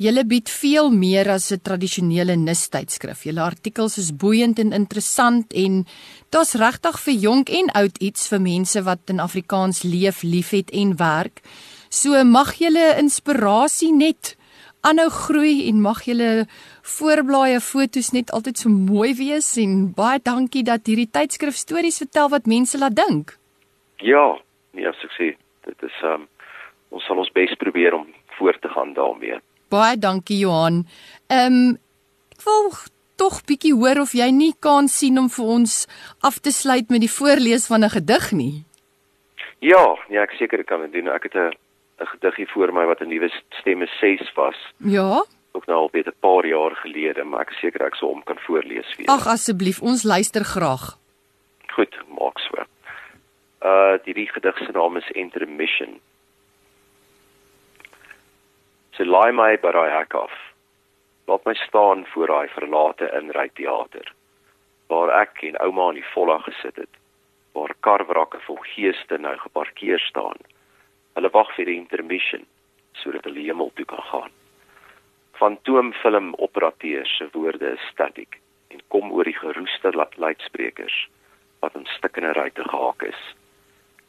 Julle 0.00 0.22
bied 0.24 0.48
veel 0.48 0.88
meer 0.88 1.28
as 1.28 1.50
'n 1.52 1.60
tradisionele 1.60 2.36
nuustydskrif. 2.36 3.24
Julle 3.24 3.42
artikels 3.42 3.98
is 3.98 4.16
boeiend 4.16 4.58
en 4.58 4.72
interessant 4.72 5.52
en 5.52 5.84
daar's 6.30 6.54
regtig 6.54 7.00
vir 7.00 7.14
jonk 7.14 7.50
en 7.50 7.68
oud 7.74 7.98
iets 7.98 8.28
vir 8.28 8.40
mense 8.40 8.82
wat 8.82 9.00
in 9.08 9.20
Afrikaans 9.20 9.82
leef, 9.82 10.22
liefhet 10.22 10.70
en 10.70 10.96
werk. 10.96 11.42
So 11.90 12.24
mag 12.24 12.54
julle 12.54 12.96
inspirasie 12.96 13.92
net 13.92 14.36
aanhou 14.80 15.10
groei 15.10 15.68
en 15.68 15.80
mag 15.80 16.04
julle 16.04 16.46
voorblaaie 16.82 17.60
fotos 17.60 18.12
net 18.12 18.30
altyd 18.30 18.58
so 18.58 18.68
mooi 18.68 19.14
wees 19.14 19.56
en 19.56 19.92
baie 19.92 20.20
dankie 20.22 20.62
dat 20.62 20.86
hierdie 20.86 21.10
tydskrif 21.10 21.56
stories 21.56 21.98
vertel 21.98 22.28
wat 22.28 22.46
mense 22.46 22.78
laat 22.78 22.96
dink. 22.96 23.38
Ja, 23.96 24.38
nee, 24.78 24.88
as 24.88 25.06
ek 25.06 25.14
sê, 25.18 25.32
dit 25.66 25.88
is 25.90 25.96
um 26.06 26.28
ons 26.94 27.04
sal 27.04 27.18
ons 27.20 27.34
bes 27.36 27.50
probeer 27.60 27.92
om 27.98 28.06
voort 28.38 28.62
te 28.64 28.70
gaan 28.72 28.94
daarmee. 28.96 29.42
Baie 29.68 29.98
dankie 30.00 30.40
Johan. 30.44 30.86
Ehm 31.28 31.58
um, 31.58 31.76
ek 32.32 32.44
wil 32.46 32.70
tog 33.18 33.40
bietjie 33.50 33.74
hoor 33.74 34.04
of 34.04 34.14
jy 34.14 34.28
nie 34.30 34.54
kan 34.62 34.86
sien 34.88 35.18
om 35.18 35.26
vir 35.28 35.48
ons 35.58 35.74
af 36.22 36.38
te 36.38 36.52
sluit 36.54 36.88
met 36.94 37.02
die 37.02 37.10
voorlees 37.10 37.66
van 37.66 37.84
'n 37.84 37.90
gedig 37.96 38.32
nie. 38.32 38.64
Ja, 39.60 39.98
nee, 40.08 40.20
ek 40.22 40.38
seker 40.38 40.64
kan 40.64 40.80
dit 40.86 40.92
doen. 40.92 41.08
Ek 41.08 41.22
het 41.26 41.34
'n 41.34 41.52
'n 42.00 42.06
gedig 42.06 42.36
hier 42.36 42.50
voor 42.54 42.72
my 42.72 42.86
wat 42.86 43.00
'n 43.00 43.08
nuwe 43.08 43.28
stemme 43.60 43.86
6 44.00 44.32
was. 44.34 44.56
Ja. 44.78 45.24
ook 45.52 45.66
nou 45.66 45.78
al 45.78 45.90
baie 45.90 46.04
'n 46.06 46.20
paar 46.20 46.46
jaar 46.46 46.74
gelede, 46.76 47.24
maar 47.24 47.40
ek 47.40 47.50
is 47.50 47.60
seker 47.60 47.86
ek 47.86 47.94
sou 47.94 48.10
hom 48.12 48.22
kan 48.22 48.38
voorlees 48.46 48.94
vir 48.96 49.06
Ag 49.06 49.26
asseblief, 49.26 49.82
ons 49.82 50.02
luister 50.02 50.44
graag. 50.44 50.98
Goed, 51.74 51.94
maak 52.08 52.38
so. 52.38 52.64
Uh 53.62 53.98
die 54.04 54.28
gedig 54.30 54.58
se 54.58 54.72
naam 54.72 54.96
is 54.96 55.10
Intermission. 55.10 56.00
So 58.90 59.04
laai 59.04 59.32
my 59.32 59.56
by 59.58 59.72
daai 59.72 59.90
hek 59.90 60.14
af. 60.14 60.34
Laat 61.26 61.44
my 61.44 61.54
staan 61.54 62.06
voor 62.06 62.26
daai 62.26 62.48
verlate 62.48 63.10
inry 63.18 63.48
teater 63.54 64.14
waar 64.88 65.10
ek 65.20 65.42
en 65.44 65.58
ouma 65.60 65.90
in 65.92 65.98
die 66.00 66.10
volle 66.14 66.38
gesit 66.46 66.76
het. 66.80 66.94
Waar 67.52 67.74
karwrakke 67.84 68.40
vol 68.46 68.60
geeste 68.72 69.18
nou 69.18 69.34
geparkeer 69.36 70.00
staan. 70.00 70.38
Hulle 71.14 71.30
wag 71.34 71.50
vir 71.56 71.68
die 71.68 71.76
intermission 71.76 72.46
sodat 72.98 73.28
hulle 73.28 73.44
hemel 73.46 73.70
toe 73.74 73.84
kan 73.86 74.02
gaan. 74.10 74.32
Fantoomfilm 75.38 76.32
operateurs 76.38 77.10
se 77.16 77.28
woorde 77.34 77.74
is 77.76 77.90
statiek 77.92 78.40
en 78.74 78.80
kom 78.88 79.12
oor 79.12 79.28
die 79.28 79.36
geroeste 79.36 79.92
luidsprekers 79.94 80.96
wat 81.60 81.76
in 81.78 81.86
stikkende 81.94 82.32
ruitte 82.32 82.64
gehaak 82.66 83.02
is. 83.02 83.20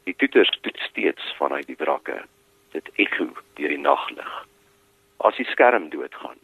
Die 0.09 0.15
toeters 0.17 0.49
toet 0.61 0.77
steeds 0.81 1.25
vanuit 1.37 1.67
die 1.69 1.75
wrakke. 1.77 2.15
Dit 2.73 2.87
ekho 3.03 3.27
deur 3.59 3.69
die 3.69 3.77
naglig. 3.77 4.31
As 5.21 5.37
die 5.37 5.45
skerm 5.51 5.91
doodgaan, 5.93 6.39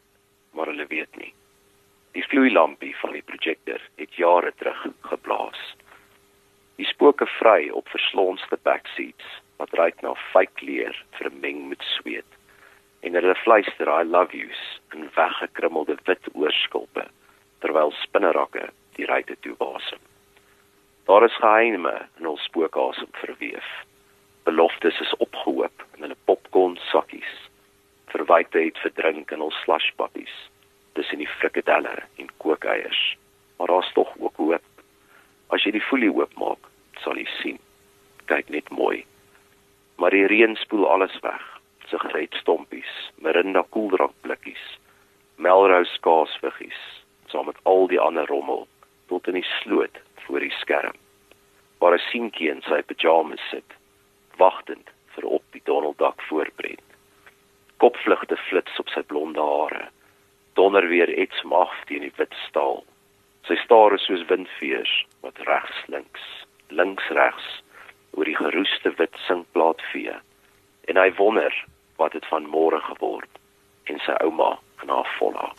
maar 0.53 0.69
hulle 0.69 0.85
weet 0.91 1.17
nie. 1.17 1.31
Die 2.13 2.21
vloeilampie 2.29 2.93
van 2.99 3.17
die 3.17 3.23
projektor 3.25 3.81
het 3.97 4.21
jare 4.21 4.53
terug 4.61 4.85
geblaas. 5.09 5.63
Die 6.77 6.85
spooke 6.85 7.25
vry 7.39 7.71
op 7.73 7.89
verslonste 7.89 8.61
backseats 8.69 9.33
wat 9.57 9.73
ruik 9.81 9.97
na 10.05 10.13
fake 10.29 10.61
leer 10.61 11.01
vermeng 11.17 11.65
met 11.73 11.89
sweet. 11.97 12.39
En 13.01 13.17
hulle 13.17 13.39
fluister 13.41 13.89
I 13.89 14.03
love 14.05 14.37
yous 14.37 14.65
in 14.93 15.09
weggekrummelde 15.17 15.97
wit 16.05 16.35
oorskulpe 16.37 17.09
terwyl 17.65 17.97
spinnerakke 18.05 18.69
die 18.99 19.09
ruitte 19.09 19.41
toe 19.41 19.57
wasem. 19.57 20.04
Daar 21.05 21.23
is 21.23 21.35
geheime 21.35 22.07
in 22.17 22.27
ons 22.27 22.43
spookasem 22.43 23.07
verweef. 23.11 23.65
Beloftes 24.43 24.99
is 24.99 25.13
opgehoop 25.17 25.83
in 25.93 26.01
hulle 26.01 26.15
popcorn 26.25 26.77
sakkies. 26.81 27.33
Verwyte 28.09 28.57
het 28.59 28.79
verdrink 28.81 29.31
in 29.31 29.43
ons 29.45 29.59
slashpappies 29.61 30.33
tussen 30.97 31.21
die 31.21 31.29
frikadelle 31.29 31.93
en 32.17 32.31
kookeiers. 32.41 33.01
Maar 33.57 33.67
daar's 33.67 33.91
tog 33.93 34.15
ook 34.17 34.41
hoop. 34.41 34.65
As 35.53 35.61
jy 35.61 35.75
die 35.75 35.83
folie 35.89 36.09
oopmaak, 36.09 36.71
sal 37.03 37.21
jy 37.21 37.27
sien. 37.35 37.61
Kyk 38.25 38.49
net 38.49 38.73
mooi. 38.73 39.05
Maar 40.01 40.17
die 40.17 40.25
reën 40.25 40.57
spoel 40.57 40.87
alles 40.89 41.13
weg. 41.21 41.43
Sigaretstompies, 41.91 42.95
Mirinda 43.21 43.61
koeldrank 43.69 44.17
blikkies, 44.25 44.65
Melrose 45.37 46.01
kaasviggies, 46.01 46.81
saam 47.29 47.45
met 47.45 47.61
al 47.69 47.85
die 47.93 48.01
ander 48.01 48.25
rommel 48.25 48.65
tot 49.05 49.29
in 49.29 49.37
die 49.37 49.49
sloot 49.61 50.01
voor 50.25 50.39
die 50.39 50.55
skerm. 50.61 50.97
Waar 51.79 51.93
'n 51.93 52.07
seentjie 52.11 52.49
in 52.49 52.61
sy 52.61 52.81
pyjamas 52.81 53.49
sit, 53.49 53.69
wagtend 54.37 54.89
vir 55.15 55.25
op 55.25 55.43
die 55.51 55.61
Donalddak 55.63 56.21
voorbrand. 56.21 56.83
Kopvlugte 57.77 58.37
flits 58.37 58.79
op 58.79 58.89
sy 58.89 59.01
blonde 59.01 59.41
hare. 59.41 59.87
Donder 60.53 60.87
weer 60.87 61.11
iets 61.19 61.43
mag 61.43 61.71
teen 61.85 62.01
die 62.01 62.13
wit 62.15 62.33
staal. 62.47 62.83
Sy 63.47 63.55
staar 63.55 63.93
is 63.93 64.05
soos 64.07 64.25
windveers 64.25 64.93
wat 65.21 65.37
regs 65.49 65.81
links, 65.87 66.23
links 66.69 67.07
regs 67.09 67.49
oor 68.15 68.25
die 68.25 68.37
geroeste 68.37 68.93
wit 68.97 69.15
sinkplaat 69.27 69.81
vee. 69.91 70.15
En 70.87 70.97
hy 70.97 71.11
wonder 71.19 71.53
wat 71.99 72.11
dit 72.11 72.25
van 72.31 72.47
môre 72.49 72.79
geword 72.87 73.41
en 73.91 73.99
sy 73.99 74.15
ouma 74.23 74.55
en 74.81 74.89
haar 74.89 75.15
volla. 75.19 75.51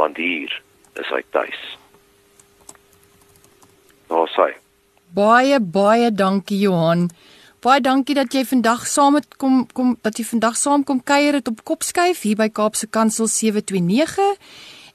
Want 0.00 0.16
hier 0.16 0.62
is 1.00 1.10
hy 1.12 1.22
tuis. 1.30 1.62
Sê. 4.34 4.54
Baie 5.14 5.60
baie 5.60 6.10
dankie 6.10 6.58
Johan. 6.66 7.08
Baie 7.62 7.80
dankie 7.80 8.16
dat 8.18 8.34
jy 8.34 8.42
vandag 8.44 8.86
saam 8.90 9.14
met 9.16 9.36
kom 9.40 9.62
kom 9.72 9.94
dat 10.02 10.18
jy 10.18 10.26
vandag 10.28 10.56
saam 10.60 10.84
kom 10.84 11.00
kuier 11.00 11.38
het 11.38 11.48
op 11.48 11.62
Kopskuif 11.64 12.24
hier 12.26 12.36
by 12.36 12.50
Kaapse 12.50 12.90
Kansel 12.90 13.30
729 13.30 14.34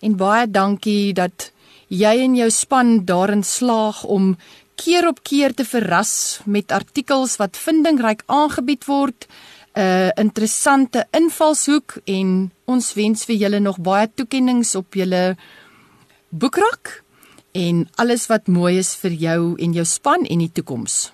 en 0.06 0.18
baie 0.20 0.46
dankie 0.48 1.14
dat 1.18 1.52
jy 1.90 2.12
en 2.26 2.36
jou 2.38 2.50
span 2.54 3.00
daarin 3.06 3.44
slaag 3.44 4.04
om 4.04 4.36
keer 4.80 5.08
op 5.08 5.24
keer 5.24 5.56
te 5.56 5.66
verras 5.66 6.42
met 6.46 6.72
artikels 6.72 7.40
wat 7.42 7.58
vindingryk 7.58 8.24
aangebied 8.28 8.86
word. 8.86 9.28
'n 9.80 9.82
uh, 9.82 10.10
interessante 10.18 11.08
invalshoek 11.14 12.00
en 12.06 12.52
ons 12.66 12.94
wens 12.94 13.26
vir 13.26 13.36
julle 13.36 13.60
nog 13.60 13.78
baie 13.80 14.08
toekenninge 14.16 14.78
op 14.78 14.94
julle 14.94 15.38
boekrak 16.30 17.04
en 17.54 17.88
alles 17.96 18.28
wat 18.28 18.48
mooi 18.48 18.78
is 18.78 18.96
vir 19.02 19.12
jou 19.12 19.56
en 19.60 19.74
jou 19.74 19.86
span 19.86 20.26
en 20.26 20.40
die 20.40 20.52
toekoms. 20.52 21.14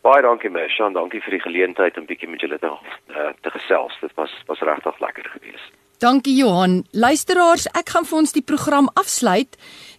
Baie 0.00 0.22
dankie 0.24 0.48
Meshan, 0.50 0.94
dankie 0.96 1.20
vir 1.20 1.36
die 1.36 1.44
geleentheid 1.44 1.98
om 2.00 2.06
bietjie 2.08 2.28
met 2.28 2.40
julle 2.40 2.58
te 2.58 2.70
uh, 2.70 3.32
te 3.44 3.50
gesels. 3.50 3.92
Dit 4.00 4.14
was 4.16 4.32
was 4.48 4.62
regtig 4.64 5.00
lekker 5.00 5.28
geweest. 5.34 5.72
Dankie 6.00 6.32
Johan. 6.32 6.86
Luisteraars, 6.96 7.66
ek 7.76 7.90
gaan 7.92 8.06
vir 8.08 8.18
ons 8.22 8.32
die 8.32 8.44
program 8.44 8.86
afsluit 8.96 9.58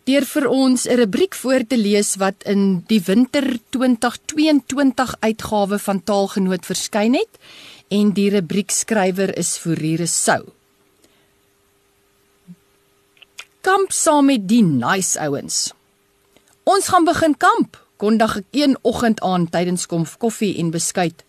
deur 0.10 0.26
vir 0.26 0.48
ons 0.50 0.88
'n 0.90 0.98
rubriek 0.98 1.36
voor 1.38 1.62
te 1.62 1.78
lees 1.78 2.16
wat 2.18 2.42
in 2.50 2.82
die 2.90 3.02
winter 3.06 3.46
2022 3.70 5.14
uitgawe 5.22 5.78
van 5.78 6.04
Taalgenoot 6.04 6.66
verskyn 6.66 7.14
het 7.14 7.38
en 7.92 8.10
die 8.18 8.30
rubriekskrywer 8.34 9.38
is 9.38 9.58
Fourie 9.58 10.08
Sou. 10.08 10.61
Kamp 13.62 13.92
saam 13.94 14.26
met 14.26 14.48
die 14.50 14.64
nice 14.66 15.20
ouens. 15.22 15.68
Ons 16.66 16.88
gaan 16.90 17.06
begin 17.06 17.36
kamp, 17.38 17.76
kondig 18.02 18.40
ek 18.40 18.58
een 18.58 18.74
oggend 18.82 19.20
aan 19.22 19.46
tydens 19.54 19.86
kom 19.86 20.08
koffie 20.18 20.56
en 20.58 20.72
beskuit. 20.74 21.22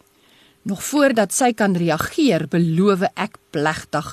Nog 0.64 0.80
voordat 0.86 1.34
sy 1.36 1.50
kan 1.52 1.76
reageer, 1.76 2.46
beloof 2.48 3.04
ek 3.12 3.36
plegtig. 3.52 4.08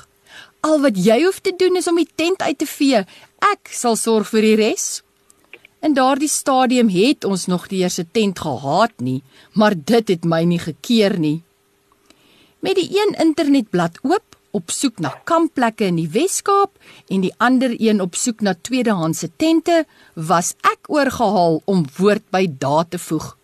Al 0.68 0.84
wat 0.84 1.00
jy 1.00 1.22
hoef 1.24 1.40
te 1.40 1.56
doen 1.56 1.80
is 1.80 1.88
om 1.88 1.96
die 1.96 2.10
tent 2.20 2.44
uit 2.44 2.60
te 2.60 2.68
vee. 2.68 3.06
Ek 3.54 3.72
sal 3.72 3.96
sorg 3.96 4.28
vir 4.34 4.50
die 4.50 4.58
res. 4.66 4.88
In 5.80 5.96
daardie 5.96 6.28
stadium 6.28 6.92
het 6.92 7.24
ons 7.24 7.48
nog 7.48 7.70
die 7.72 7.86
eerste 7.86 8.04
tent 8.04 8.44
gehad 8.44 9.00
nie, 9.00 9.22
maar 9.56 9.80
dit 9.80 10.12
het 10.12 10.28
my 10.28 10.44
nie 10.44 10.60
gekeer 10.60 11.16
nie. 11.16 11.40
Met 12.60 12.76
die 12.76 12.90
een 12.92 13.16
internetblad 13.16 14.04
oop 14.04 14.29
op 14.52 14.72
soek 14.72 15.00
na 15.00 15.12
kampplekke 15.30 15.86
in 15.90 16.00
die 16.00 16.10
Wes-Kaap 16.10 16.78
en 17.10 17.22
die 17.26 17.34
ander 17.38 17.76
een 17.78 18.02
op 18.02 18.16
soek 18.16 18.42
na 18.42 18.56
tweedehandse 18.56 19.30
tente, 19.38 19.86
was 20.16 20.56
ek 20.66 20.90
oorgehaal 20.90 21.62
om 21.66 21.86
woord 21.98 22.26
by 22.34 22.46
daad 22.48 22.92
te 22.96 23.00
voeg. 23.00 23.36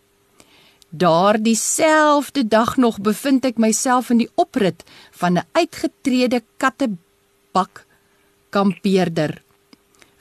Daardie 0.89 1.57
selfde 1.59 2.45
dag 2.47 2.77
nog 2.77 3.01
bevind 3.03 3.45
ek 3.45 3.57
myself 3.59 4.09
in 4.13 4.21
die 4.23 4.31
oprit 4.35 4.83
van 5.11 5.37
'n 5.37 5.47
uitgetrede 5.51 6.43
kattebak 6.57 7.85
kampeerder. 8.49 9.41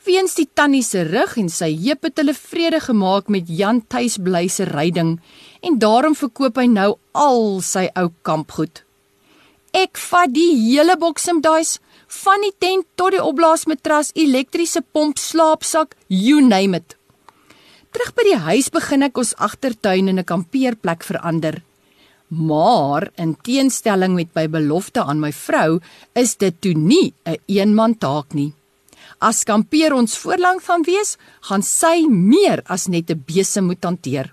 Weens 0.04 0.34
die 0.34 0.48
tannie 0.52 0.82
se 0.82 1.02
rug 1.02 1.36
en 1.40 1.48
sy 1.48 1.70
heup 1.80 2.02
het 2.02 2.18
hulle 2.20 2.34
vrede 2.34 2.80
gemaak 2.80 3.28
met 3.28 3.48
Jan 3.48 3.86
Tuis 3.88 4.18
bly 4.20 4.48
se 4.48 4.64
ryding 4.64 5.20
en 5.60 5.78
daarom 5.78 6.14
verkoop 6.14 6.56
hy 6.60 6.66
nou 6.66 6.98
al 7.12 7.60
sy 7.64 7.86
ou 7.94 8.10
kampgoed. 8.22 8.82
Ek 9.74 9.98
vat 9.98 10.30
die 10.30 10.52
hele 10.54 10.94
boksem 10.94 11.40
daais 11.42 11.80
van 12.22 12.44
die 12.46 12.52
tent 12.62 12.86
tot 12.94 13.10
die 13.10 13.22
opblaasmatras, 13.22 14.12
elektriese 14.14 14.84
pomp, 14.94 15.18
slaapsak, 15.18 15.96
you 16.06 16.38
name 16.38 16.78
it. 16.78 16.94
Terug 17.90 18.14
by 18.14 18.26
die 18.28 18.38
huis 18.46 18.70
begin 18.70 19.02
ek 19.06 19.18
ons 19.18 19.34
agtertuin 19.34 20.08
in 20.08 20.18
'n 20.18 20.30
kampeerplek 20.30 21.02
verander. 21.02 21.62
Maar 22.30 23.10
in 23.18 23.34
teenstelling 23.34 24.14
met 24.14 24.30
my 24.34 24.46
belofte 24.48 25.02
aan 25.02 25.20
my 25.20 25.32
vrou, 25.32 25.80
is 26.14 26.36
dit 26.36 26.54
toe 26.60 26.74
nie 26.74 27.12
'n 27.26 27.30
een 27.30 27.38
eenman 27.46 27.98
taak 27.98 28.34
nie. 28.34 28.52
As 29.20 29.44
kampeer 29.44 29.92
ons 29.92 30.18
voorlank 30.18 30.62
van 30.62 30.82
wees, 30.82 31.16
gaan 31.40 31.62
sy 31.62 32.06
meer 32.08 32.62
as 32.66 32.86
net 32.86 33.10
'n 33.10 33.24
besem 33.26 33.64
moet 33.66 33.82
hanteer. 33.84 34.32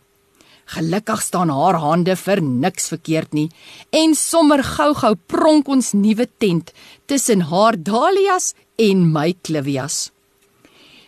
Gelukkig 0.66 1.22
staan 1.22 1.50
haar 1.50 1.80
hande 1.82 2.16
vir 2.16 2.42
niks 2.42 2.88
verkeerd 2.94 3.34
nie 3.34 3.50
en 3.92 4.16
sommer 4.16 4.64
gou-gou 4.64 5.16
pronk 5.28 5.68
ons 5.68 5.94
nuwe 5.94 6.28
tent 6.38 6.72
tussen 7.06 7.42
haar 7.52 7.76
dahlias 7.76 8.54
en 8.78 9.12
my 9.12 9.34
clivias. 9.44 10.12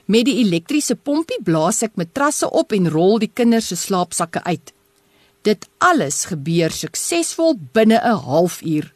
Met 0.06 0.26
die 0.28 0.42
elektriese 0.42 0.96
pompie 0.96 1.40
blaas 1.44 1.84
ek 1.86 1.96
matrasse 1.96 2.50
op 2.50 2.74
en 2.76 2.90
rol 2.92 3.22
die 3.24 3.32
kinders 3.32 3.72
se 3.72 3.78
slaapsakke 3.80 4.44
uit. 4.44 4.74
Dit 5.44 5.68
alles 5.80 6.26
gebeur 6.32 6.72
suksesvol 6.72 7.56
binne 7.74 8.00
'n 8.00 8.20
halfuur. 8.28 8.94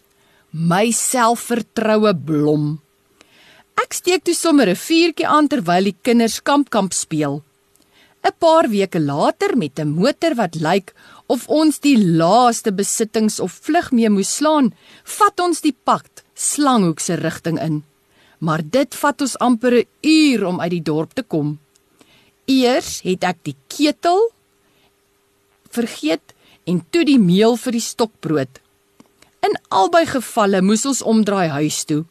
My 0.51 0.91
selfvertroue 0.91 2.13
blom. 2.15 2.81
Ek 3.83 3.93
steek 3.93 4.23
toe 4.23 4.33
sommer 4.33 4.69
'n 4.69 4.75
vuurtjie 4.75 5.27
aan 5.27 5.47
terwyl 5.47 5.83
die 5.83 5.95
kinders 6.01 6.41
kamp 6.43 6.69
kamp 6.69 6.93
speel. 6.93 7.43
'n 8.27 8.35
paar 8.39 8.67
weke 8.69 8.99
later 8.99 9.57
met 9.57 9.79
'n 9.79 9.95
motor 9.95 10.35
wat 10.35 10.55
lyk 10.55 10.93
of 11.27 11.47
ons 11.47 11.79
die 11.79 11.97
laaste 11.97 12.71
besittings 12.71 13.39
of 13.39 13.51
vlug 13.51 13.91
mee 13.91 14.09
moes 14.09 14.35
slaan, 14.35 14.73
vat 15.03 15.39
ons 15.39 15.61
die 15.61 15.75
pad 15.83 16.23
Slanghoek 16.33 16.99
se 16.99 17.15
rigting 17.15 17.59
in. 17.59 17.83
maar 18.39 18.61
dit 18.61 18.95
vat 18.95 19.21
ons 19.21 19.37
amper 19.37 19.73
'n 19.73 19.87
uur 20.01 20.45
om 20.45 20.61
uit 20.61 20.71
die 20.71 20.81
dorp 20.81 21.13
te 21.13 21.23
kom. 21.23 21.59
Eers 22.45 23.01
het 23.01 23.23
ek 23.23 23.37
die 23.43 23.55
ketel 23.67 24.31
vergeet 25.69 26.33
en 26.65 26.85
toe 26.89 27.03
die 27.05 27.19
meel 27.19 27.57
vir 27.57 27.71
die 27.71 27.81
stokbrood. 27.81 28.59
In 29.41 29.53
albei 29.69 30.05
gevalle 30.05 30.61
moes 30.61 30.85
ons 30.85 31.01
omdraai 31.01 31.47
huis 31.47 31.83
toe. 31.83 32.05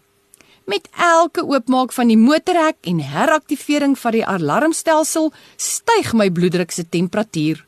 Met 0.66 0.88
elke 0.98 1.44
oopmaak 1.46 1.92
van 1.94 2.08
die 2.10 2.18
motorhek 2.18 2.88
en 2.90 2.98
heraktivering 2.98 3.92
van 4.02 4.16
die 4.16 4.24
alarmstelsel 4.26 5.28
styg 5.62 6.08
my 6.18 6.26
bloeddruk 6.34 6.72
se 6.74 6.82
temperatuur. 6.90 7.60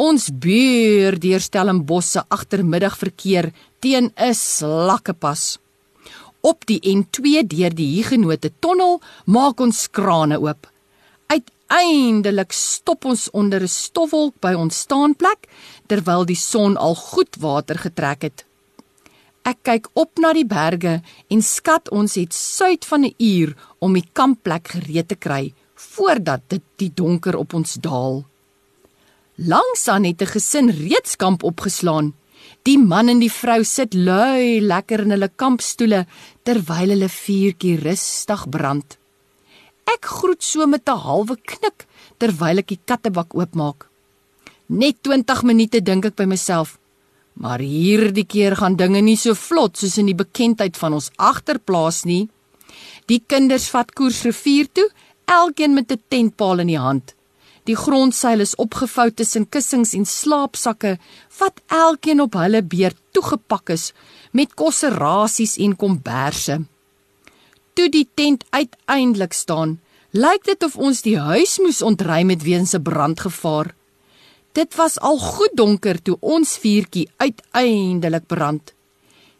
Ons 0.00 0.30
buur 0.32 1.18
deur 1.20 1.44
Stellenbosch 1.44 2.14
se 2.14 2.22
agtermiddagverkeer 2.32 3.50
teen 3.84 4.08
'n 4.16 4.34
slakkepas. 4.34 5.58
Op 6.40 6.64
die 6.66 6.80
N2 6.80 7.44
deur 7.44 7.74
die 7.74 7.90
Huguenote 7.96 8.52
tonnel 8.58 9.00
maak 9.26 9.60
ons 9.60 9.90
krane 9.90 10.40
oop. 10.40 10.66
Uiteindelik 11.26 12.52
stop 12.52 13.04
ons 13.04 13.30
onder 13.30 13.60
'n 13.60 13.68
stofwolk 13.68 14.40
by 14.40 14.54
ons 14.54 14.78
staanplek 14.78 15.48
terwyl 15.86 16.24
die 16.24 16.40
son 16.40 16.76
al 16.76 16.94
goed 16.94 17.36
water 17.36 17.78
getrek 17.78 18.22
het. 18.22 18.44
Ek 19.44 19.58
kyk 19.60 19.90
op 19.92 20.16
na 20.22 20.32
die 20.32 20.46
berge 20.48 21.02
en 21.28 21.42
skat 21.44 21.90
ons 21.92 22.16
het 22.16 22.32
suid 22.32 22.84
van 22.88 23.04
'n 23.04 23.14
uur 23.18 23.52
om 23.78 23.92
die 23.92 24.08
kampplek 24.12 24.68
gereed 24.68 25.08
te 25.08 25.16
kry 25.16 25.52
voordat 25.74 26.40
dit 26.48 26.62
die 26.76 26.92
donker 26.94 27.36
op 27.36 27.52
ons 27.54 27.74
daal. 27.74 28.24
Langs 29.36 29.88
aan 29.88 30.04
het 30.04 30.22
'n 30.22 30.32
gesin 30.34 30.68
reeds 30.70 31.16
kamp 31.16 31.42
opgeslaan. 31.42 32.14
Die 32.62 32.78
man 32.78 33.08
en 33.08 33.18
die 33.18 33.32
vrou 33.32 33.64
sit 33.64 33.94
lui 33.94 34.60
lekker 34.60 35.00
in 35.00 35.10
hulle 35.10 35.30
kampstoele 35.36 36.06
terwyl 36.42 36.88
hulle 36.88 37.08
vuurtjie 37.08 37.76
rustig 37.76 38.48
brand. 38.48 38.98
Ek 39.84 40.04
groet 40.04 40.42
so 40.42 40.66
met 40.66 40.88
'n 40.88 40.98
halwe 40.98 41.36
knik 41.36 41.86
terwyl 42.18 42.58
ek 42.58 42.68
die 42.68 42.80
kattebak 42.84 43.34
oopmaak. 43.34 43.88
Net 44.66 45.02
20 45.02 45.42
minute 45.42 45.82
dink 45.82 46.04
ek 46.04 46.16
by 46.16 46.24
myself. 46.24 46.78
Maar 47.34 47.58
hierdie 47.58 48.26
keer 48.26 48.56
gaan 48.56 48.76
dinge 48.76 49.00
nie 49.02 49.16
so 49.16 49.34
vlot 49.34 49.76
soos 49.76 49.98
in 49.98 50.06
die 50.06 50.18
bekendheid 50.18 50.76
van 50.76 50.94
ons 50.94 51.10
agterplaas 51.16 52.04
nie. 52.04 52.28
Die 53.10 53.20
kinders 53.26 53.68
vat 53.74 53.90
koers 53.94 54.22
rivier 54.24 54.70
toe, 54.72 54.88
elkeen 55.26 55.74
met 55.74 55.92
'n 55.92 56.02
tentpaal 56.08 56.58
in 56.58 56.66
die 56.66 56.78
hand. 56.78 57.14
Die 57.64 57.76
grondseil 57.76 58.40
is 58.40 58.56
opgevou 58.60 59.10
tussen 59.10 59.48
kussings 59.48 59.94
en 59.96 60.04
slaapsakke 60.04 60.98
wat 61.38 61.60
elkeen 61.66 62.20
op 62.20 62.34
hulle 62.36 62.62
beurt 62.62 62.98
toegepak 63.16 63.70
is 63.72 63.92
met 64.32 64.54
kosserasies 64.54 65.56
en 65.56 65.76
komberse. 65.76 66.58
Toe 67.74 67.88
die 67.88 68.08
tent 68.14 68.44
uiteindelik 68.50 69.32
staan, 69.32 69.80
lyk 70.10 70.44
dit 70.44 70.62
of 70.62 70.76
ons 70.76 71.02
die 71.02 71.18
huis 71.18 71.58
moes 71.58 71.80
ontruim 71.82 72.26
met 72.26 72.42
weens 72.42 72.74
'n 72.74 72.82
brandgevaar. 72.82 73.74
Dit 74.54 74.76
was 74.78 74.96
al 75.00 75.18
goed 75.18 75.52
donker 75.58 75.98
toe 76.02 76.16
ons 76.20 76.56
vuurtjie 76.62 77.08
uiteindelik 77.18 78.26
brand. 78.30 78.72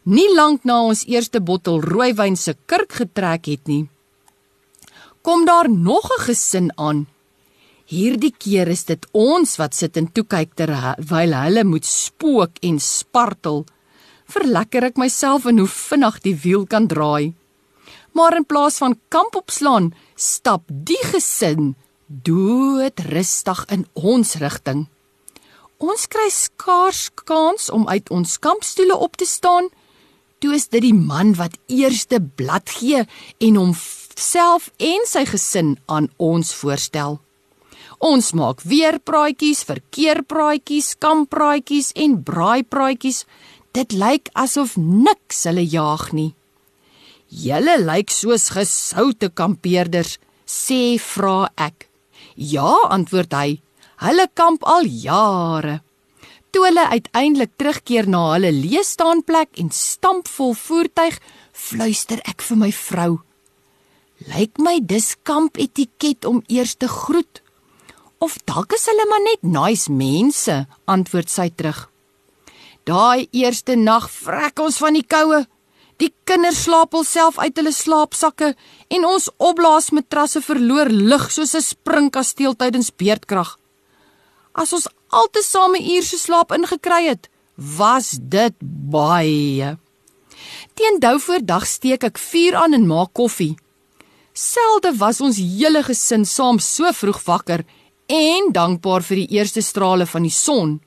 Nie 0.03 0.27
lank 0.35 0.63
na 0.63 0.81
ons 0.91 1.05
eerste 1.07 1.41
bottel 1.41 1.81
rooiwyn 1.81 2.35
se 2.37 2.53
kurk 2.65 2.93
getrek 3.01 3.47
het 3.47 3.67
nie, 3.67 3.89
kom 5.25 5.45
daar 5.45 5.69
nog 5.69 6.05
'n 6.11 6.21
gesin 6.27 6.69
aan 6.77 7.07
Hierdie 7.85 8.33
keer 8.33 8.71
is 8.73 8.81
dit 8.89 9.03
ons 9.13 9.51
wat 9.61 9.75
sit 9.77 9.97
en 9.99 10.07
toe 10.09 10.23
kyk 10.25 10.55
terwyl 10.57 11.33
hulle 11.37 11.63
moet 11.69 11.85
spook 11.85 12.57
en 12.65 12.79
spartel. 12.81 13.61
Verlekker 14.25 14.87
ek 14.89 14.97
myself 14.97 15.45
en 15.45 15.61
hoe 15.61 15.69
vinnig 15.69 16.17
die 16.23 16.33
wiel 16.47 16.65
kan 16.65 16.87
draai. 16.89 17.35
Maar 18.17 18.39
in 18.39 18.47
plaas 18.49 18.79
van 18.81 18.97
kamp 19.13 19.37
opslaan, 19.37 19.91
stap 20.17 20.65
die 20.65 21.01
gesin 21.11 21.75
dood 22.07 23.05
rustig 23.13 23.61
in 23.69 23.85
ons 23.93 24.33
rigting. 24.41 24.87
Ons 25.83 26.05
kry 26.07 26.29
skaars 26.31 27.09
kans 27.27 27.67
om 27.69 27.87
uit 27.87 28.09
ons 28.09 28.37
kampstoele 28.39 28.95
op 28.95 29.17
te 29.19 29.25
staan. 29.27 29.67
Toe 30.39 30.55
is 30.55 30.69
dit 30.71 30.83
die 30.85 30.95
man 30.95 31.33
wat 31.35 31.57
eerste 31.67 32.21
blad 32.21 32.69
gee 32.69 33.03
en 33.43 33.59
homself 33.59 34.69
en 34.79 35.07
sy 35.07 35.25
gesin 35.27 35.75
aan 35.91 36.07
ons 36.15 36.53
voorstel. 36.55 37.19
Ons 37.99 38.31
maak 38.35 38.61
weer 38.63 38.99
praatjies, 38.99 39.63
verkeerpraatjies, 39.67 40.95
kamppraatjies 40.99 41.91
en 41.95 42.21
braaipraatjies. 42.23 43.25
Dit 43.75 43.91
lyk 43.91 44.31
asof 44.33 44.75
niks 44.77 45.43
hulle 45.47 45.63
jaag 45.63 46.11
nie. 46.15 46.31
Julle 47.27 47.79
lyk 47.81 48.11
soos 48.13 48.51
gesoute 48.55 49.31
kampeerders, 49.33 50.19
sê 50.45 50.95
vra 51.01 51.49
ek. 51.57 51.89
Ja, 52.35 52.69
antwoord 52.91 53.33
hy. 53.33 53.64
Hulle 54.05 54.27
kamp 54.37 54.65
al 54.69 54.85
jare. 54.85 55.79
Toe 56.53 56.67
hulle 56.67 56.83
uiteindelik 56.93 57.55
terugkeer 57.57 58.05
na 58.07 58.21
hulle 58.35 58.51
leestaanplek 58.53 59.57
en 59.61 59.71
stampvol 59.73 60.53
voertuig, 60.59 61.17
fluister 61.51 62.21
ek 62.29 62.45
vir 62.45 62.59
my 62.61 62.69
vrou. 62.75 63.15
Lyk 64.29 64.61
my 64.61 64.77
dis 64.93 65.15
kamp 65.27 65.57
etiket 65.57 66.27
om 66.29 66.43
eers 66.47 66.75
te 66.77 66.87
groet. 66.91 67.41
Of 68.21 68.37
dalk 68.45 68.77
is 68.77 68.85
hulle 68.91 69.09
maar 69.09 69.25
net 69.25 69.41
nice 69.41 69.91
mense, 69.91 70.61
antwoord 70.85 71.33
sy 71.33 71.49
terug. 71.49 71.87
Daai 72.85 73.25
eerste 73.33 73.73
nag 73.75 74.05
vrek 74.13 74.61
ons 74.61 74.77
van 74.85 74.93
die 74.93 75.03
koue. 75.03 75.41
Die 75.97 76.13
kinders 76.29 76.61
slaap 76.67 76.93
alself 76.93 77.39
uit 77.41 77.57
hulle 77.57 77.73
slaapsakke 77.73 78.53
en 78.93 79.05
ons 79.09 79.29
opblaasmatrasse 79.41 80.45
verloor 80.45 80.91
lig 80.93 81.31
soos 81.31 81.55
'n 81.55 81.61
springkasteel 81.73 82.53
tydens 82.53 82.91
beerdkrag. 82.91 83.57
As 84.55 84.71
ons 84.71 84.87
altesaame 85.11 85.81
uur 85.83 86.05
se 86.07 86.17
slaap 86.17 86.53
ingekry 86.55 87.09
het, 87.09 87.27
was 87.55 88.15
dit 88.19 88.55
baie. 88.91 89.75
Teen 90.75 90.99
dou 91.03 91.17
voor 91.19 91.43
dag 91.43 91.67
steek 91.67 92.03
ek 92.07 92.19
vuur 92.19 92.55
aan 92.63 92.75
en 92.77 92.87
maak 92.87 93.11
koffie. 93.15 93.55
Selde 94.35 94.93
was 94.99 95.21
ons 95.23 95.39
hele 95.39 95.83
gesin 95.83 96.25
saam 96.27 96.59
so 96.59 96.91
vroeg 96.91 97.21
wakker 97.27 97.63
en 98.11 98.51
dankbaar 98.55 99.03
vir 99.03 99.23
die 99.23 99.39
eerste 99.39 99.63
strale 99.63 100.07
van 100.07 100.27
die 100.27 100.35
son. 100.35 100.79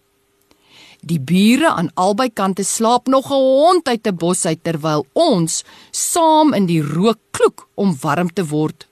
Die 1.01 1.21
bure 1.21 1.71
aan 1.71 1.93
albei 1.95 2.29
kante 2.29 2.65
slaap 2.65 3.07
nog 3.09 3.31
'n 3.31 3.41
hond 3.41 3.89
uit 3.89 4.07
'n 4.07 4.17
bos 4.17 4.47
uit 4.47 4.65
terwyl 4.65 5.07
ons 5.13 5.65
saam 5.93 6.55
in 6.55 6.67
die 6.67 6.83
rook 6.83 7.21
kloek 7.31 7.69
om 7.75 7.97
warm 8.03 8.33
te 8.33 8.45
word. 8.45 8.87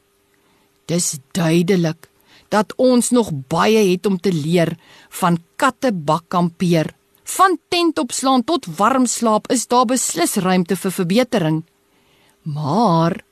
Dis 0.86 1.18
duidelik 1.32 2.08
dat 2.48 2.72
ons 2.76 3.10
nog 3.10 3.30
baie 3.48 3.90
het 3.90 4.06
om 4.06 4.18
te 4.20 4.32
leer 4.32 4.76
van 5.20 5.38
kattebak 5.56 6.28
kampeer. 6.28 6.94
Van 7.24 7.58
tent 7.68 7.98
opslaan 7.98 8.44
tot 8.44 8.66
warm 8.78 9.06
slaap 9.06 9.50
is 9.50 9.66
daar 9.66 9.84
beslis 9.84 10.36
ruimte 10.36 10.76
vir 10.76 10.92
verbetering. 10.92 11.64
Maar 12.42 13.24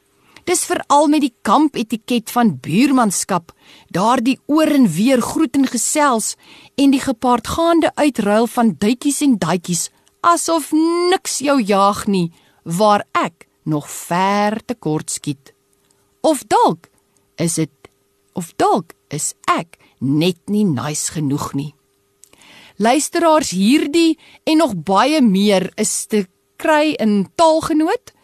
Dis 0.44 0.66
veral 0.68 1.06
met 1.08 1.22
die 1.24 1.32
kampetiket 1.40 2.28
van 2.34 2.58
buurmanskap, 2.60 3.54
daardie 3.88 4.36
oor 4.44 4.68
en 4.76 4.84
weer 4.92 5.22
groet 5.24 5.56
en 5.56 5.64
gesels 5.72 6.34
en 6.76 6.92
die 6.92 7.00
gepaardgaande 7.00 7.94
uitruil 7.96 8.48
van 8.52 8.74
duitjies 8.78 9.22
en 9.24 9.38
daitjies 9.40 9.86
asof 10.24 10.70
niks 11.10 11.38
jou 11.44 11.56
jaag 11.60 12.04
nie, 12.08 12.28
waar 12.64 13.06
ek 13.16 13.46
nog 13.64 13.88
ver 13.88 14.60
te 14.64 14.76
kort 14.76 15.12
skiet. 15.12 15.52
Of 16.20 16.44
dalk 16.48 16.88
is 17.40 17.56
dit 17.60 17.72
of 18.36 18.52
dalk 18.60 18.92
is 19.14 19.34
ek 19.48 19.78
net 20.00 20.38
nie 20.50 20.64
nice 20.64 21.14
genoeg 21.14 21.54
nie. 21.54 21.74
Luisteraars, 22.76 23.54
hierdie 23.54 24.18
en 24.44 24.58
nog 24.58 24.74
baie 24.74 25.22
meer 25.22 25.70
is 25.78 26.06
te 26.06 26.26
kry 26.58 26.96
in 26.98 27.28
Taalgenoot 27.38 28.14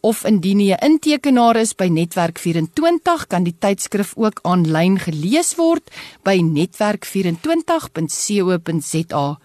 of 0.00 0.24
indien 0.26 0.60
jy 0.60 0.74
'n 0.74 0.84
intekenaar 0.90 1.56
is 1.56 1.74
by 1.78 1.86
Netwerk 1.86 2.38
24 2.38 3.26
kan 3.26 3.42
die 3.46 3.56
tydskrif 3.58 4.14
ook 4.16 4.38
aanlyn 4.42 4.98
gelees 4.98 5.54
word 5.54 5.90
by 6.24 6.38
netwerk24.co.za. 6.42 9.38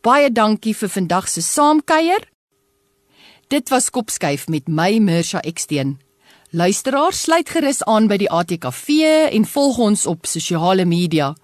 Baie 0.00 0.32
dankie 0.32 0.72
vir 0.72 0.88
vandag 0.88 1.28
se 1.28 1.42
saamkuier. 1.44 2.24
Dit 3.52 3.68
was 3.68 3.92
Kopskyf 3.92 4.48
met 4.48 4.64
my 4.68 4.96
Mirsha 4.98 5.40
Eksteen. 5.44 6.00
Luisteraars, 6.50 7.22
sluit 7.22 7.48
gerus 7.52 7.82
aan 7.84 8.08
by 8.08 8.16
die 8.22 8.30
ATKV 8.32 8.88
en 9.28 9.44
volg 9.44 9.78
ons 9.78 10.06
op 10.08 10.26
sosiale 10.26 10.84
media. 10.88 11.36